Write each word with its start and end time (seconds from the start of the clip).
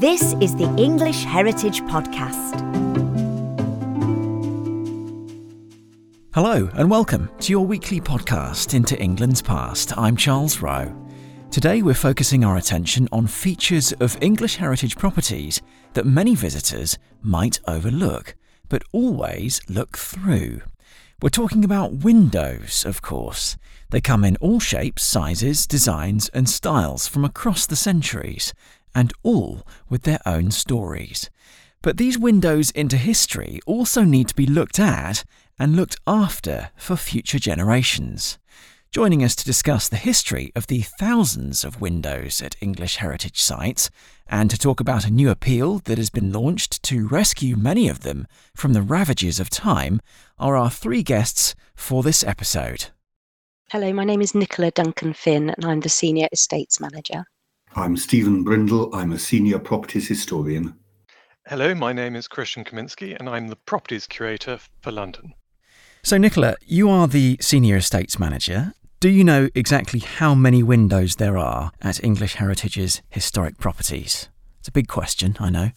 This 0.00 0.34
is 0.42 0.54
the 0.54 0.70
English 0.76 1.24
Heritage 1.24 1.80
Podcast. 1.84 2.60
Hello, 6.34 6.68
and 6.74 6.90
welcome 6.90 7.30
to 7.40 7.50
your 7.50 7.64
weekly 7.64 8.02
podcast 8.02 8.74
into 8.74 9.00
England's 9.00 9.40
past. 9.40 9.96
I'm 9.96 10.14
Charles 10.14 10.60
Rowe. 10.60 10.94
Today, 11.50 11.80
we're 11.80 11.94
focusing 11.94 12.44
our 12.44 12.58
attention 12.58 13.08
on 13.10 13.26
features 13.26 13.92
of 13.92 14.18
English 14.20 14.56
heritage 14.56 14.98
properties 14.98 15.62
that 15.94 16.04
many 16.04 16.34
visitors 16.34 16.98
might 17.22 17.58
overlook, 17.66 18.36
but 18.68 18.84
always 18.92 19.62
look 19.66 19.96
through. 19.96 20.60
We're 21.22 21.30
talking 21.30 21.64
about 21.64 22.04
windows, 22.04 22.84
of 22.84 23.00
course. 23.00 23.56
They 23.88 24.02
come 24.02 24.24
in 24.24 24.36
all 24.42 24.60
shapes, 24.60 25.02
sizes, 25.02 25.66
designs, 25.66 26.28
and 26.34 26.46
styles 26.50 27.06
from 27.06 27.24
across 27.24 27.64
the 27.66 27.76
centuries, 27.76 28.52
and 28.96 29.12
all 29.22 29.64
with 29.90 30.02
their 30.02 30.20
own 30.24 30.50
stories. 30.50 31.28
But 31.82 31.98
these 31.98 32.18
windows 32.18 32.70
into 32.70 32.96
history 32.96 33.60
also 33.66 34.02
need 34.02 34.28
to 34.28 34.34
be 34.34 34.46
looked 34.46 34.80
at 34.80 35.22
and 35.58 35.76
looked 35.76 35.96
after 36.06 36.70
for 36.76 36.96
future 36.96 37.38
generations. 37.38 38.38
Joining 38.90 39.22
us 39.22 39.36
to 39.36 39.44
discuss 39.44 39.88
the 39.88 39.96
history 39.96 40.50
of 40.56 40.68
the 40.68 40.80
thousands 40.80 41.62
of 41.62 41.82
windows 41.82 42.40
at 42.40 42.56
English 42.62 42.96
heritage 42.96 43.38
sites 43.38 43.90
and 44.26 44.50
to 44.50 44.58
talk 44.58 44.80
about 44.80 45.04
a 45.04 45.10
new 45.10 45.28
appeal 45.28 45.80
that 45.80 45.98
has 45.98 46.08
been 46.08 46.32
launched 46.32 46.82
to 46.84 47.06
rescue 47.06 47.54
many 47.54 47.88
of 47.88 48.00
them 48.00 48.26
from 48.54 48.72
the 48.72 48.80
ravages 48.80 49.38
of 49.38 49.50
time 49.50 50.00
are 50.38 50.56
our 50.56 50.70
three 50.70 51.02
guests 51.02 51.54
for 51.74 52.02
this 52.02 52.24
episode. 52.24 52.86
Hello, 53.70 53.92
my 53.92 54.04
name 54.04 54.22
is 54.22 54.34
Nicola 54.34 54.70
Duncan 54.70 55.12
Finn 55.12 55.50
and 55.50 55.64
I'm 55.66 55.80
the 55.80 55.90
Senior 55.90 56.28
Estates 56.32 56.80
Manager. 56.80 57.26
I'm 57.78 57.94
Steven 57.98 58.42
Brindle. 58.42 58.88
I'm 58.94 59.12
a 59.12 59.18
Senior 59.18 59.58
Properties 59.58 60.08
Historian. 60.08 60.74
Hello, 61.46 61.74
my 61.74 61.92
name 61.92 62.16
is 62.16 62.26
Kristian 62.26 62.66
Kaminski 62.66 63.14
and 63.14 63.28
I'm 63.28 63.48
the 63.48 63.56
Properties 63.56 64.06
Curator 64.06 64.60
for 64.80 64.90
London. 64.90 65.34
So, 66.02 66.16
Nicola, 66.16 66.56
you 66.64 66.88
are 66.88 67.06
the 67.06 67.36
Senior 67.42 67.76
Estates 67.76 68.18
Manager. 68.18 68.72
Do 68.98 69.10
you 69.10 69.22
know 69.22 69.50
exactly 69.54 70.00
how 70.00 70.34
many 70.34 70.62
windows 70.62 71.16
there 71.16 71.36
are 71.36 71.70
at 71.82 72.02
English 72.02 72.36
Heritage's 72.36 73.02
historic 73.10 73.58
properties? 73.58 74.30
It's 74.60 74.68
a 74.68 74.72
big 74.72 74.88
question, 74.88 75.36
I 75.38 75.50
know. 75.50 75.72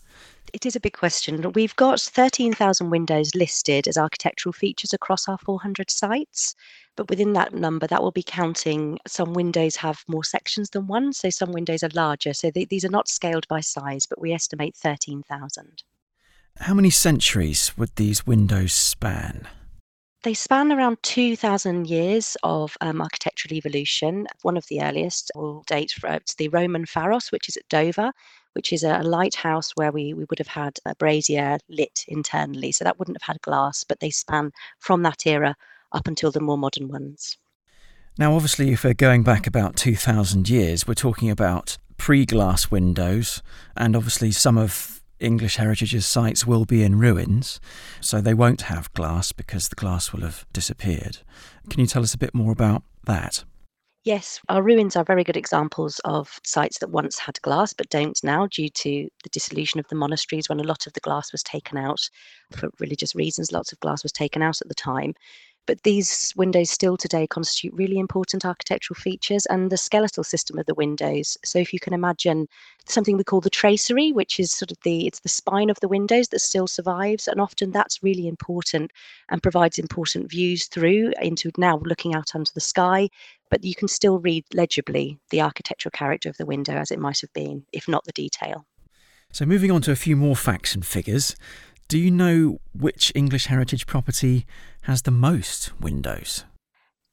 It 0.53 0.65
is 0.65 0.77
a 0.77 0.79
big 0.79 0.93
question. 0.93 1.51
We've 1.51 1.75
got 1.75 1.99
13,000 1.99 2.89
windows 2.89 3.35
listed 3.35 3.89
as 3.89 3.97
architectural 3.97 4.53
features 4.53 4.93
across 4.93 5.27
our 5.27 5.37
400 5.37 5.91
sites. 5.91 6.55
But 6.99 7.09
within 7.09 7.31
that 7.31 7.53
number, 7.53 7.87
that 7.87 8.03
will 8.03 8.11
be 8.11 8.23
counting 8.23 8.99
some 9.07 9.33
windows 9.33 9.77
have 9.77 10.03
more 10.09 10.25
sections 10.25 10.71
than 10.71 10.85
one. 10.85 11.13
So 11.13 11.29
some 11.29 11.53
windows 11.53 11.81
are 11.81 11.89
larger. 11.93 12.33
So 12.33 12.51
they, 12.51 12.65
these 12.65 12.83
are 12.83 12.89
not 12.89 13.07
scaled 13.07 13.47
by 13.47 13.61
size, 13.61 14.05
but 14.05 14.19
we 14.19 14.33
estimate 14.33 14.75
13,000. 14.75 15.83
How 16.57 16.73
many 16.73 16.89
centuries 16.89 17.77
would 17.77 17.95
these 17.95 18.27
windows 18.27 18.73
span? 18.73 19.47
They 20.23 20.33
span 20.33 20.73
around 20.73 20.97
2,000 21.03 21.87
years 21.87 22.35
of 22.43 22.75
um, 22.81 23.01
architectural 23.01 23.53
evolution. 23.55 24.27
One 24.41 24.57
of 24.57 24.67
the 24.67 24.81
earliest 24.81 25.31
will 25.35 25.63
date 25.67 25.93
from 25.93 26.19
the 26.37 26.49
Roman 26.49 26.85
Pharos, 26.85 27.31
which 27.31 27.47
is 27.47 27.55
at 27.55 27.69
Dover, 27.69 28.11
which 28.51 28.73
is 28.73 28.83
a, 28.83 28.99
lighthouse 29.03 29.71
where 29.75 29.93
we, 29.93 30.13
we 30.13 30.25
would 30.29 30.39
have 30.39 30.49
had 30.49 30.77
a 30.85 30.95
brazier 30.95 31.59
lit 31.69 32.03
internally. 32.09 32.73
So 32.73 32.83
that 32.83 32.99
wouldn't 32.99 33.21
have 33.21 33.35
had 33.35 33.41
glass, 33.41 33.85
but 33.85 34.01
they 34.01 34.09
span 34.09 34.51
from 34.79 35.03
that 35.03 35.25
era 35.25 35.55
up 35.91 36.07
until 36.07 36.31
the 36.31 36.39
more 36.39 36.57
modern 36.57 36.87
ones. 36.87 37.37
Now, 38.17 38.33
obviously, 38.33 38.71
if 38.71 38.83
we're 38.83 38.93
going 38.93 39.23
back 39.23 39.47
about 39.47 39.75
2,000 39.75 40.49
years, 40.49 40.87
we're 40.87 40.93
talking 40.93 41.29
about 41.29 41.77
pre 41.97 42.25
glass 42.25 42.69
windows, 42.69 43.41
and 43.77 43.95
obviously, 43.95 44.31
some 44.31 44.57
of 44.57 45.01
English 45.19 45.57
Heritage's 45.57 46.05
sites 46.05 46.45
will 46.45 46.65
be 46.65 46.83
in 46.83 46.97
ruins, 46.97 47.59
so 48.01 48.21
they 48.21 48.33
won't 48.33 48.63
have 48.63 48.91
glass 48.93 49.31
because 49.31 49.69
the 49.69 49.75
glass 49.75 50.11
will 50.11 50.21
have 50.21 50.45
disappeared. 50.53 51.19
Can 51.69 51.79
you 51.79 51.87
tell 51.87 52.03
us 52.03 52.13
a 52.13 52.17
bit 52.17 52.33
more 52.33 52.51
about 52.51 52.83
that? 53.05 53.43
Yes, 54.05 54.39
our 54.47 54.63
ruins 54.63 54.95
are 54.95 55.03
very 55.03 55.25
good 55.25 55.35
examples 55.35 55.99
of 56.05 56.39
sites 56.43 56.79
that 56.79 56.89
once 56.89 57.19
had 57.19 57.41
glass 57.41 57.73
but 57.73 57.89
don't 57.89 58.17
now 58.23 58.47
due 58.47 58.69
to 58.69 59.09
the 59.23 59.29
dissolution 59.29 59.79
of 59.79 59.87
the 59.89 59.95
monasteries 59.95 60.47
when 60.47 60.61
a 60.61 60.63
lot 60.63 60.87
of 60.87 60.93
the 60.93 61.01
glass 61.01 61.33
was 61.33 61.43
taken 61.43 61.77
out 61.77 61.99
for 62.55 62.69
religious 62.79 63.13
reasons. 63.13 63.51
Lots 63.51 63.73
of 63.73 63.79
glass 63.81 64.01
was 64.01 64.13
taken 64.13 64.41
out 64.41 64.61
at 64.61 64.69
the 64.69 64.73
time. 64.73 65.15
But 65.69 65.83
these 65.83 66.33
windows 66.35 66.71
still 66.71 66.97
today 66.97 67.27
constitute 67.27 67.75
really 67.75 67.99
important 67.99 68.43
architectural 68.43 68.95
features 68.95 69.45
and 69.45 69.71
the 69.71 69.77
skeletal 69.77 70.23
system 70.23 70.57
of 70.57 70.65
the 70.65 70.73
windows. 70.73 71.37
So 71.45 71.59
if 71.59 71.73
you 71.73 71.79
can 71.79 71.93
imagine 71.93 72.47
something 72.87 73.17
we 73.17 73.23
call 73.23 73.39
the 73.39 73.51
tracery, 73.51 74.11
which 74.11 74.39
is 74.39 74.51
sort 74.51 74.71
of 74.71 74.79
the 74.81 75.05
it's 75.05 75.19
the 75.19 75.29
spine 75.29 75.69
of 75.69 75.79
the 75.79 75.87
windows 75.87 76.29
that 76.29 76.39
still 76.39 76.65
survives, 76.65 77.27
and 77.27 77.39
often 77.39 77.69
that's 77.69 78.01
really 78.01 78.27
important 78.27 78.89
and 79.29 79.43
provides 79.43 79.77
important 79.77 80.31
views 80.31 80.65
through 80.65 81.13
into 81.21 81.51
now 81.55 81.79
looking 81.85 82.15
out 82.15 82.33
onto 82.33 82.51
the 82.55 82.61
sky. 82.61 83.07
But 83.51 83.63
you 83.63 83.75
can 83.75 83.87
still 83.87 84.17
read 84.17 84.45
legibly 84.55 85.19
the 85.29 85.41
architectural 85.41 85.91
character 85.91 86.29
of 86.29 86.37
the 86.37 86.47
window 86.47 86.77
as 86.77 86.89
it 86.89 86.97
might 86.97 87.21
have 87.21 87.33
been, 87.33 87.63
if 87.71 87.87
not 87.87 88.05
the 88.05 88.11
detail. 88.11 88.65
So 89.31 89.45
moving 89.45 89.69
on 89.69 89.83
to 89.83 89.91
a 89.91 89.95
few 89.95 90.15
more 90.15 90.35
facts 90.35 90.73
and 90.73 90.83
figures. 90.83 91.35
Do 91.89 91.97
you 91.97 92.11
know 92.11 92.59
which 92.71 93.11
English 93.15 93.47
heritage 93.47 93.87
property 93.87 94.45
has 94.81 95.01
the 95.01 95.11
most 95.11 95.71
windows? 95.81 96.45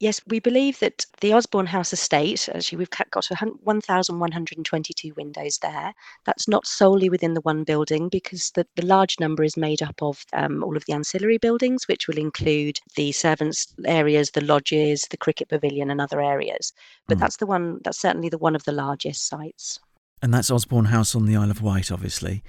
Yes, 0.00 0.20
we 0.26 0.38
believe 0.38 0.80
that 0.80 1.06
the 1.22 1.32
Osborne 1.32 1.64
House 1.64 1.94
estate, 1.94 2.46
actually, 2.54 2.76
we've 2.76 2.90
got 2.90 3.26
1,122 3.26 5.14
windows 5.16 5.58
there. 5.62 5.94
That's 6.26 6.46
not 6.46 6.66
solely 6.66 7.08
within 7.08 7.32
the 7.32 7.40
one 7.40 7.64
building 7.64 8.10
because 8.10 8.50
the, 8.50 8.66
the 8.76 8.84
large 8.84 9.18
number 9.18 9.42
is 9.42 9.56
made 9.56 9.80
up 9.80 10.02
of 10.02 10.26
um, 10.34 10.62
all 10.62 10.76
of 10.76 10.84
the 10.84 10.92
ancillary 10.92 11.38
buildings, 11.38 11.88
which 11.88 12.06
will 12.06 12.18
include 12.18 12.78
the 12.96 13.12
servants' 13.12 13.74
areas, 13.86 14.32
the 14.32 14.44
lodges, 14.44 15.06
the 15.08 15.16
cricket 15.16 15.48
pavilion, 15.48 15.90
and 15.90 16.02
other 16.02 16.20
areas. 16.20 16.74
But 17.08 17.16
mm. 17.16 17.20
that's 17.20 17.38
the 17.38 17.46
one, 17.46 17.80
that's 17.82 17.98
certainly 17.98 18.28
the 18.28 18.36
one 18.36 18.54
of 18.54 18.64
the 18.64 18.72
largest 18.72 19.26
sites. 19.26 19.80
And 20.20 20.34
that's 20.34 20.50
Osborne 20.50 20.86
House 20.86 21.14
on 21.14 21.24
the 21.24 21.36
Isle 21.36 21.50
of 21.50 21.62
Wight, 21.62 21.90
obviously. 21.90 22.42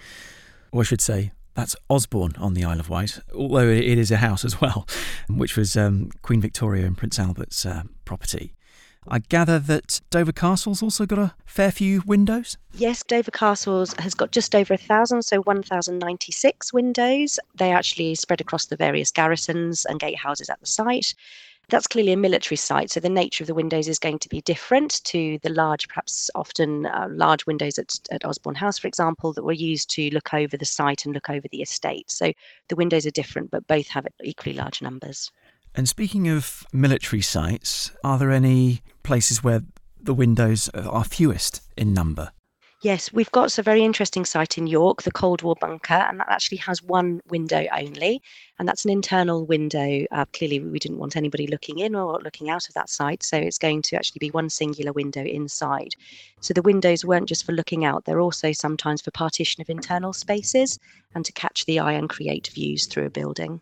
Or 0.73 0.81
I 0.81 0.83
should 0.83 0.99
say, 0.99 1.31
that's 1.57 1.75
Osborne 1.89 2.35
on 2.37 2.53
the 2.53 2.63
Isle 2.63 2.79
of 2.79 2.87
Wight, 2.87 3.19
although 3.35 3.67
it 3.67 3.97
is 3.97 4.11
a 4.11 4.17
house 4.17 4.45
as 4.45 4.61
well, 4.61 4.87
which 5.27 5.57
was 5.57 5.75
um, 5.75 6.11
Queen 6.21 6.39
Victoria 6.39 6.85
and 6.85 6.95
Prince 6.95 7.17
Albert's 7.17 7.65
uh, 7.65 7.81
property. 8.05 8.53
I 9.07 9.19
gather 9.19 9.57
that 9.57 10.01
Dover 10.11 10.33
Castle's 10.33 10.83
also 10.83 11.07
got 11.07 11.17
a 11.17 11.33
fair 11.45 11.71
few 11.71 12.03
windows. 12.05 12.57
Yes, 12.73 13.01
Dover 13.01 13.31
Castle's 13.31 13.93
has 13.93 14.13
got 14.13 14.31
just 14.31 14.53
over 14.53 14.75
a 14.75 14.77
thousand, 14.77 15.23
so 15.23 15.41
1,096 15.41 16.73
windows. 16.73 17.39
They 17.55 17.71
actually 17.71 18.13
spread 18.13 18.41
across 18.41 18.67
the 18.67 18.75
various 18.75 19.09
garrisons 19.09 19.83
and 19.85 19.99
gatehouses 19.99 20.51
at 20.51 20.59
the 20.59 20.67
site. 20.67 21.15
That's 21.69 21.87
clearly 21.87 22.13
a 22.13 22.17
military 22.17 22.55
site, 22.55 22.91
so 22.91 23.01
the 23.01 23.09
nature 23.09 23.43
of 23.43 23.47
the 23.47 23.53
windows 23.53 23.89
is 23.89 23.99
going 23.99 24.19
to 24.19 24.29
be 24.29 24.39
different 24.39 25.03
to 25.03 25.37
the 25.43 25.49
large, 25.49 25.89
perhaps 25.89 26.29
often 26.33 26.85
uh, 26.85 27.07
large 27.11 27.45
windows 27.45 27.77
at, 27.77 27.99
at 28.09 28.23
Osborne 28.23 28.55
House, 28.55 28.77
for 28.77 28.87
example, 28.87 29.33
that 29.33 29.43
were 29.43 29.51
used 29.51 29.89
to 29.89 30.09
look 30.11 30.33
over 30.33 30.55
the 30.55 30.63
site 30.63 31.03
and 31.03 31.13
look 31.13 31.29
over 31.29 31.45
the 31.51 31.61
estate. 31.61 32.09
So 32.09 32.31
the 32.69 32.77
windows 32.77 33.05
are 33.05 33.11
different, 33.11 33.51
but 33.51 33.67
both 33.67 33.87
have 33.87 34.07
equally 34.23 34.55
large 34.55 34.81
numbers. 34.81 35.29
And 35.75 35.89
speaking 35.89 36.29
of 36.29 36.65
military 36.71 37.21
sites, 37.21 37.91
are 38.01 38.17
there 38.17 38.31
any 38.31 38.81
places 39.03 39.43
where 39.43 39.61
the 40.01 40.13
windows 40.13 40.69
are 40.69 41.03
fewest 41.03 41.61
in 41.75 41.93
number? 41.93 42.31
Yes, 42.81 43.11
we've 43.11 43.31
got 43.31 43.57
a 43.57 43.63
very 43.63 43.83
interesting 43.83 44.23
site 44.23 44.55
in 44.55 44.67
York, 44.67 45.01
the 45.01 45.11
Cold 45.11 45.41
War 45.41 45.55
Bunker, 45.59 45.95
and 45.95 46.19
that 46.19 46.29
actually 46.29 46.59
has 46.59 46.83
one 46.83 47.21
window 47.27 47.65
only, 47.75 48.21
and 48.59 48.67
that's 48.67 48.85
an 48.85 48.91
internal 48.91 49.47
window. 49.47 50.05
Uh, 50.11 50.25
clearly, 50.31 50.59
we 50.59 50.77
didn't 50.77 50.99
want 50.99 51.15
anybody 51.15 51.47
looking 51.47 51.79
in 51.79 51.95
or 51.95 52.19
looking 52.23 52.51
out 52.51 52.67
of 52.67 52.75
that 52.75 52.87
site, 52.87 53.23
so 53.23 53.35
it's 53.35 53.57
going 53.57 53.81
to 53.81 53.95
actually 53.95 54.19
be 54.19 54.29
one 54.29 54.51
singular 54.51 54.93
window 54.93 55.23
inside. 55.23 55.95
So 56.39 56.53
the 56.53 56.61
windows 56.61 57.03
weren't 57.03 57.27
just 57.27 57.47
for 57.47 57.51
looking 57.51 57.83
out, 57.83 58.05
they're 58.05 58.21
also 58.21 58.51
sometimes 58.51 59.01
for 59.01 59.09
partition 59.09 59.59
of 59.59 59.71
internal 59.71 60.13
spaces 60.13 60.77
and 61.15 61.25
to 61.25 61.31
catch 61.31 61.65
the 61.65 61.79
eye 61.79 61.93
and 61.93 62.07
create 62.07 62.51
views 62.53 62.85
through 62.85 63.07
a 63.07 63.09
building. 63.09 63.59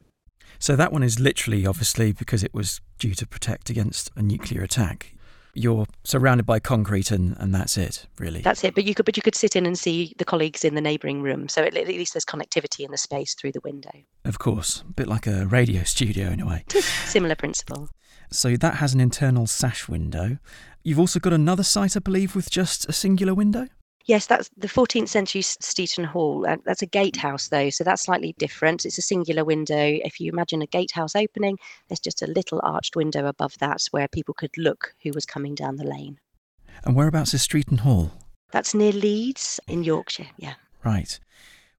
So 0.59 0.75
that 0.75 0.91
one 0.91 1.03
is 1.03 1.21
literally, 1.21 1.65
obviously, 1.65 2.11
because 2.11 2.43
it 2.43 2.53
was 2.53 2.81
due 2.99 3.13
to 3.13 3.25
protect 3.25 3.69
against 3.69 4.11
a 4.17 4.21
nuclear 4.21 4.61
attack 4.61 5.14
you're 5.55 5.85
surrounded 6.03 6.45
by 6.45 6.59
concrete 6.59 7.09
and, 7.11 7.35
and 7.39 7.55
that's 7.55 7.77
it 7.77 8.05
really. 8.19 8.41
That's 8.41 8.63
it 8.63 8.75
but 8.75 8.83
you 8.83 8.93
could 8.93 9.05
but 9.05 9.17
you 9.17 9.23
could 9.23 9.35
sit 9.35 9.55
in 9.55 9.65
and 9.65 9.77
see 9.77 10.13
the 10.17 10.25
colleagues 10.25 10.63
in 10.63 10.75
the 10.75 10.81
neighbouring 10.81 11.21
room 11.21 11.47
so 11.47 11.63
at, 11.63 11.73
least 11.73 12.13
there's 12.13 12.25
connectivity 12.25 12.85
in 12.85 12.91
the 12.91 12.97
space 12.97 13.33
through 13.33 13.53
the 13.53 13.61
window. 13.61 13.91
Of 14.23 14.37
course 14.37 14.83
a 14.87 14.93
bit 14.93 15.07
like 15.07 15.25
a 15.25 15.45
radio 15.47 15.83
studio 15.95 16.27
in 16.27 16.41
a 16.41 16.45
way. 16.45 16.65
Similar 17.05 17.35
principle. 17.35 17.89
So 18.31 18.57
that 18.57 18.75
has 18.75 18.93
an 18.93 18.99
internal 18.99 19.47
sash 19.47 19.87
window. 19.87 20.39
You've 20.83 20.99
also 20.99 21.19
got 21.19 21.33
another 21.33 21.63
site 21.63 21.95
i 21.95 21.99
believe 21.99 22.35
with 22.35 22.49
just 22.49 22.87
a 22.87 22.93
singular 22.93 23.33
window 23.33 23.67
Yes, 24.05 24.27
that's 24.27 24.49
the 24.55 24.67
14th 24.67 25.07
century 25.07 25.41
Steeton 25.41 26.05
Hall. 26.05 26.45
Uh, 26.47 26.57
that's 26.63 26.83
a 26.83 26.87
gatehouse, 26.87 27.47
though, 27.47 27.71
so 27.71 27.83
that's 27.83 28.03
slightly 28.03 28.35
different. 28.37 28.85
It's 28.85 28.99
a 28.99 29.01
singular 29.01 29.43
window. 29.43 29.75
If 30.03 30.19
you 30.19 30.31
imagine 30.31 30.61
a 30.61 30.67
gatehouse 30.67 31.15
opening, 31.15 31.57
there's 31.87 31.99
just 31.99 32.21
a 32.21 32.27
little 32.27 32.61
arched 32.63 32.95
window 32.95 33.25
above 33.25 33.57
that 33.59 33.81
where 33.91 34.07
people 34.07 34.35
could 34.35 34.55
look 34.57 34.93
who 35.01 35.11
was 35.13 35.25
coming 35.25 35.55
down 35.55 35.77
the 35.77 35.83
lane. 35.83 36.19
And 36.83 36.95
whereabouts 36.95 37.33
is 37.33 37.47
Steeton 37.47 37.79
Hall? 37.79 38.11
That's 38.51 38.75
near 38.75 38.91
Leeds 38.91 39.59
in 39.67 39.83
Yorkshire, 39.83 40.27
yeah. 40.37 40.53
Right. 40.83 41.19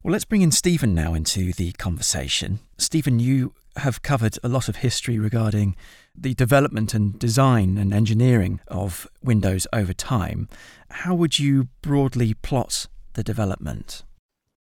Well, 0.02 0.12
let's 0.12 0.24
bring 0.24 0.42
in 0.42 0.50
Steven 0.50 0.94
now 0.94 1.14
into 1.14 1.52
the 1.52 1.72
conversation. 1.72 2.58
Steven, 2.76 3.20
you 3.20 3.54
have 3.78 4.02
covered 4.02 4.38
a 4.42 4.48
lot 4.48 4.68
of 4.68 4.76
history 4.76 5.18
regarding 5.18 5.76
the 6.16 6.34
development 6.34 6.94
and 6.94 7.18
design 7.18 7.78
and 7.78 7.92
engineering 7.92 8.60
of 8.68 9.08
Windows 9.22 9.66
over 9.72 9.92
time. 9.92 10.48
How 10.90 11.14
would 11.14 11.38
you 11.38 11.68
broadly 11.82 12.34
plot 12.34 12.86
the 13.12 13.22
development? 13.22 14.02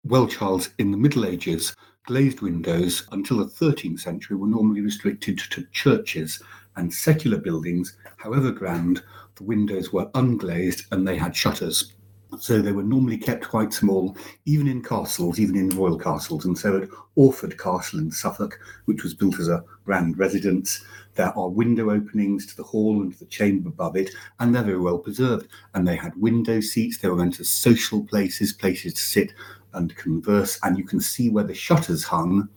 Well, 0.05 0.27
Charles, 0.27 0.71
in 0.79 0.91
the 0.91 0.97
Middle 0.97 1.25
Ages, 1.25 1.75
glazed 2.07 2.41
windows 2.41 3.07
until 3.13 3.39
the 3.39 3.47
13th 3.47 4.01
century 4.01 4.37
were 4.37 4.47
normally 4.47 4.81
restricted 4.81 5.39
to 5.39 5.67
churches 5.73 6.43
and 6.77 6.93
secular 6.93 7.39
buildings, 7.39 7.97
however 8.19 8.51
grand, 8.51 9.03
the 9.37 9.45
windows 9.45 9.93
were 9.93 10.11
unglazed 10.15 10.85
and 10.93 11.07
they 11.07 11.17
had 11.17 11.35
shutters. 11.35 11.93
So 12.41 12.61
they 12.61 12.73
were 12.73 12.83
normally 12.83 13.19
kept 13.19 13.49
quite 13.49 13.73
small, 13.73 14.17
even 14.45 14.69
in 14.69 14.83
castles, 14.83 15.39
even 15.39 15.57
in 15.57 15.71
royal 15.71 15.99
castles. 15.99 16.45
And 16.45 16.57
so 16.57 16.83
at 16.83 16.89
Orford 17.17 17.59
Castle 17.59 18.01
in 18.01 18.11
Suffolk, 18.11 18.59
which 18.87 19.03
was 19.03 19.15
built 19.15 19.39
as 19.39 19.49
a 19.49 19.65
grand 19.85 20.19
residence, 20.19 20.85
there 21.15 21.37
are 21.39 21.49
window 21.49 21.91
openings 21.91 22.47
to 22.47 22.57
the 22.57 22.63
hall 22.63 23.03
and 23.03 23.13
to 23.13 23.19
the 23.19 23.27
chamber 23.27 23.69
above 23.69 23.97
it, 23.97 24.11
and 24.41 24.55
they're 24.55 24.63
very 24.63 24.81
well 24.81 24.99
preserved. 24.99 25.49
And 25.75 25.87
they 25.87 25.97
had 25.97 26.17
window 26.17 26.61
seats, 26.61 26.99
they 26.99 27.09
were 27.09 27.17
meant 27.17 27.41
as 27.41 27.49
social 27.49 28.05
places, 28.05 28.53
places 28.53 28.95
to 28.95 29.01
sit 29.01 29.33
and 29.73 29.95
converse, 29.97 30.59
and 30.63 30.77
you 30.79 30.85
can 30.85 31.01
see 31.01 31.31
where 31.31 31.45
the 31.45 31.55
shutters 31.55 32.05
hung 32.05 32.49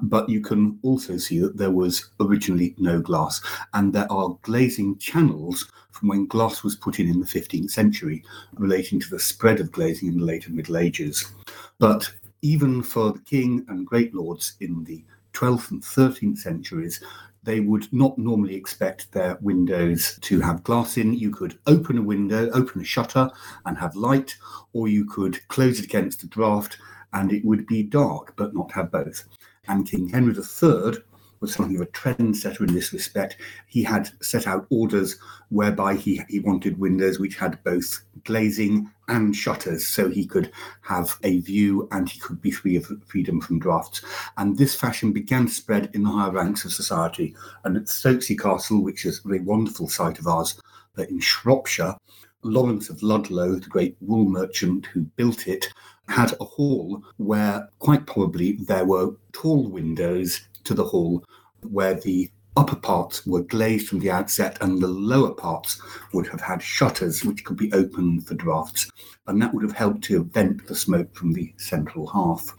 but 0.00 0.28
you 0.28 0.40
can 0.40 0.78
also 0.82 1.16
see 1.16 1.38
that 1.40 1.56
there 1.56 1.70
was 1.70 2.10
originally 2.20 2.74
no 2.78 3.00
glass, 3.00 3.40
and 3.74 3.92
there 3.92 4.10
are 4.10 4.38
glazing 4.42 4.96
channels 4.98 5.70
from 5.90 6.08
when 6.08 6.26
glass 6.26 6.62
was 6.62 6.76
put 6.76 7.00
in 7.00 7.08
in 7.08 7.20
the 7.20 7.26
15th 7.26 7.70
century, 7.70 8.24
relating 8.54 9.00
to 9.00 9.10
the 9.10 9.18
spread 9.18 9.60
of 9.60 9.72
glazing 9.72 10.08
in 10.08 10.18
the 10.18 10.24
later 10.24 10.50
Middle 10.50 10.76
Ages. 10.76 11.32
But 11.78 12.10
even 12.42 12.82
for 12.82 13.12
the 13.12 13.20
king 13.20 13.64
and 13.68 13.86
great 13.86 14.14
lords 14.14 14.54
in 14.60 14.84
the 14.84 15.04
12th 15.32 15.72
and 15.72 15.82
13th 15.82 16.38
centuries, 16.38 17.02
they 17.42 17.60
would 17.60 17.92
not 17.92 18.18
normally 18.18 18.54
expect 18.54 19.10
their 19.10 19.38
windows 19.40 20.18
to 20.22 20.40
have 20.40 20.62
glass 20.64 20.96
in. 20.96 21.14
You 21.14 21.30
could 21.30 21.58
open 21.66 21.98
a 21.98 22.02
window, 22.02 22.50
open 22.50 22.82
a 22.82 22.84
shutter, 22.84 23.30
and 23.64 23.76
have 23.78 23.96
light, 23.96 24.36
or 24.72 24.86
you 24.86 25.04
could 25.04 25.46
close 25.48 25.78
it 25.78 25.86
against 25.86 26.20
the 26.20 26.28
draught 26.28 26.76
and 27.12 27.32
it 27.32 27.44
would 27.44 27.66
be 27.66 27.82
dark 27.82 28.34
but 28.36 28.54
not 28.54 28.70
have 28.72 28.90
both 28.90 29.24
and 29.68 29.88
King 29.88 30.08
Henry 30.08 30.34
III 30.34 30.98
was 31.40 31.54
something 31.54 31.76
of 31.76 31.82
a 31.82 31.86
trendsetter 31.86 32.60
in 32.60 32.74
this 32.74 32.92
respect. 32.92 33.36
He 33.66 33.82
had 33.82 34.10
set 34.20 34.46
out 34.46 34.66
orders 34.70 35.18
whereby 35.50 35.94
he, 35.94 36.22
he 36.28 36.40
wanted 36.40 36.78
windows 36.78 37.18
which 37.18 37.36
had 37.36 37.62
both 37.62 38.02
glazing 38.24 38.90
and 39.08 39.34
shutters 39.34 39.86
so 39.86 40.08
he 40.08 40.26
could 40.26 40.50
have 40.82 41.16
a 41.22 41.38
view 41.40 41.88
and 41.92 42.08
he 42.08 42.18
could 42.20 42.42
be 42.42 42.50
free 42.50 42.76
of 42.76 42.90
freedom 43.06 43.40
from 43.40 43.58
drafts. 43.58 44.02
And 44.36 44.56
this 44.56 44.74
fashion 44.74 45.12
began 45.12 45.46
to 45.46 45.52
spread 45.52 45.90
in 45.94 46.02
the 46.02 46.10
higher 46.10 46.32
ranks 46.32 46.64
of 46.64 46.72
society. 46.72 47.34
And 47.64 47.76
at 47.76 47.88
Stokesay 47.88 48.36
Castle, 48.36 48.82
which 48.82 49.06
is 49.06 49.20
a 49.24 49.28
very 49.28 49.40
wonderful 49.40 49.88
site 49.88 50.18
of 50.18 50.26
ours 50.26 50.60
in 50.98 51.20
Shropshire, 51.20 51.94
Lawrence 52.42 52.88
of 52.90 53.02
Ludlow, 53.02 53.56
the 53.56 53.68
great 53.68 53.96
wool 54.00 54.24
merchant 54.24 54.86
who 54.86 55.02
built 55.02 55.46
it, 55.46 55.68
had 56.08 56.34
a 56.40 56.44
hall 56.44 57.02
where 57.16 57.68
quite 57.78 58.06
probably 58.06 58.52
there 58.52 58.84
were 58.84 59.12
tall 59.32 59.68
windows 59.68 60.48
to 60.64 60.74
the 60.74 60.84
hall 60.84 61.24
where 61.62 61.94
the 61.94 62.30
upper 62.56 62.76
parts 62.76 63.24
were 63.24 63.42
glazed 63.42 63.88
from 63.88 64.00
the 64.00 64.10
outset 64.10 64.58
and 64.60 64.80
the 64.80 64.88
lower 64.88 65.32
parts 65.32 65.80
would 66.12 66.26
have 66.26 66.40
had 66.40 66.60
shutters 66.60 67.24
which 67.24 67.44
could 67.44 67.56
be 67.56 67.72
opened 67.72 68.26
for 68.26 68.34
drafts 68.34 68.90
and 69.28 69.40
that 69.40 69.54
would 69.54 69.62
have 69.62 69.76
helped 69.76 70.02
to 70.02 70.24
vent 70.24 70.66
the 70.66 70.74
smoke 70.74 71.14
from 71.14 71.32
the 71.32 71.52
central 71.56 72.06
hearth. 72.06 72.52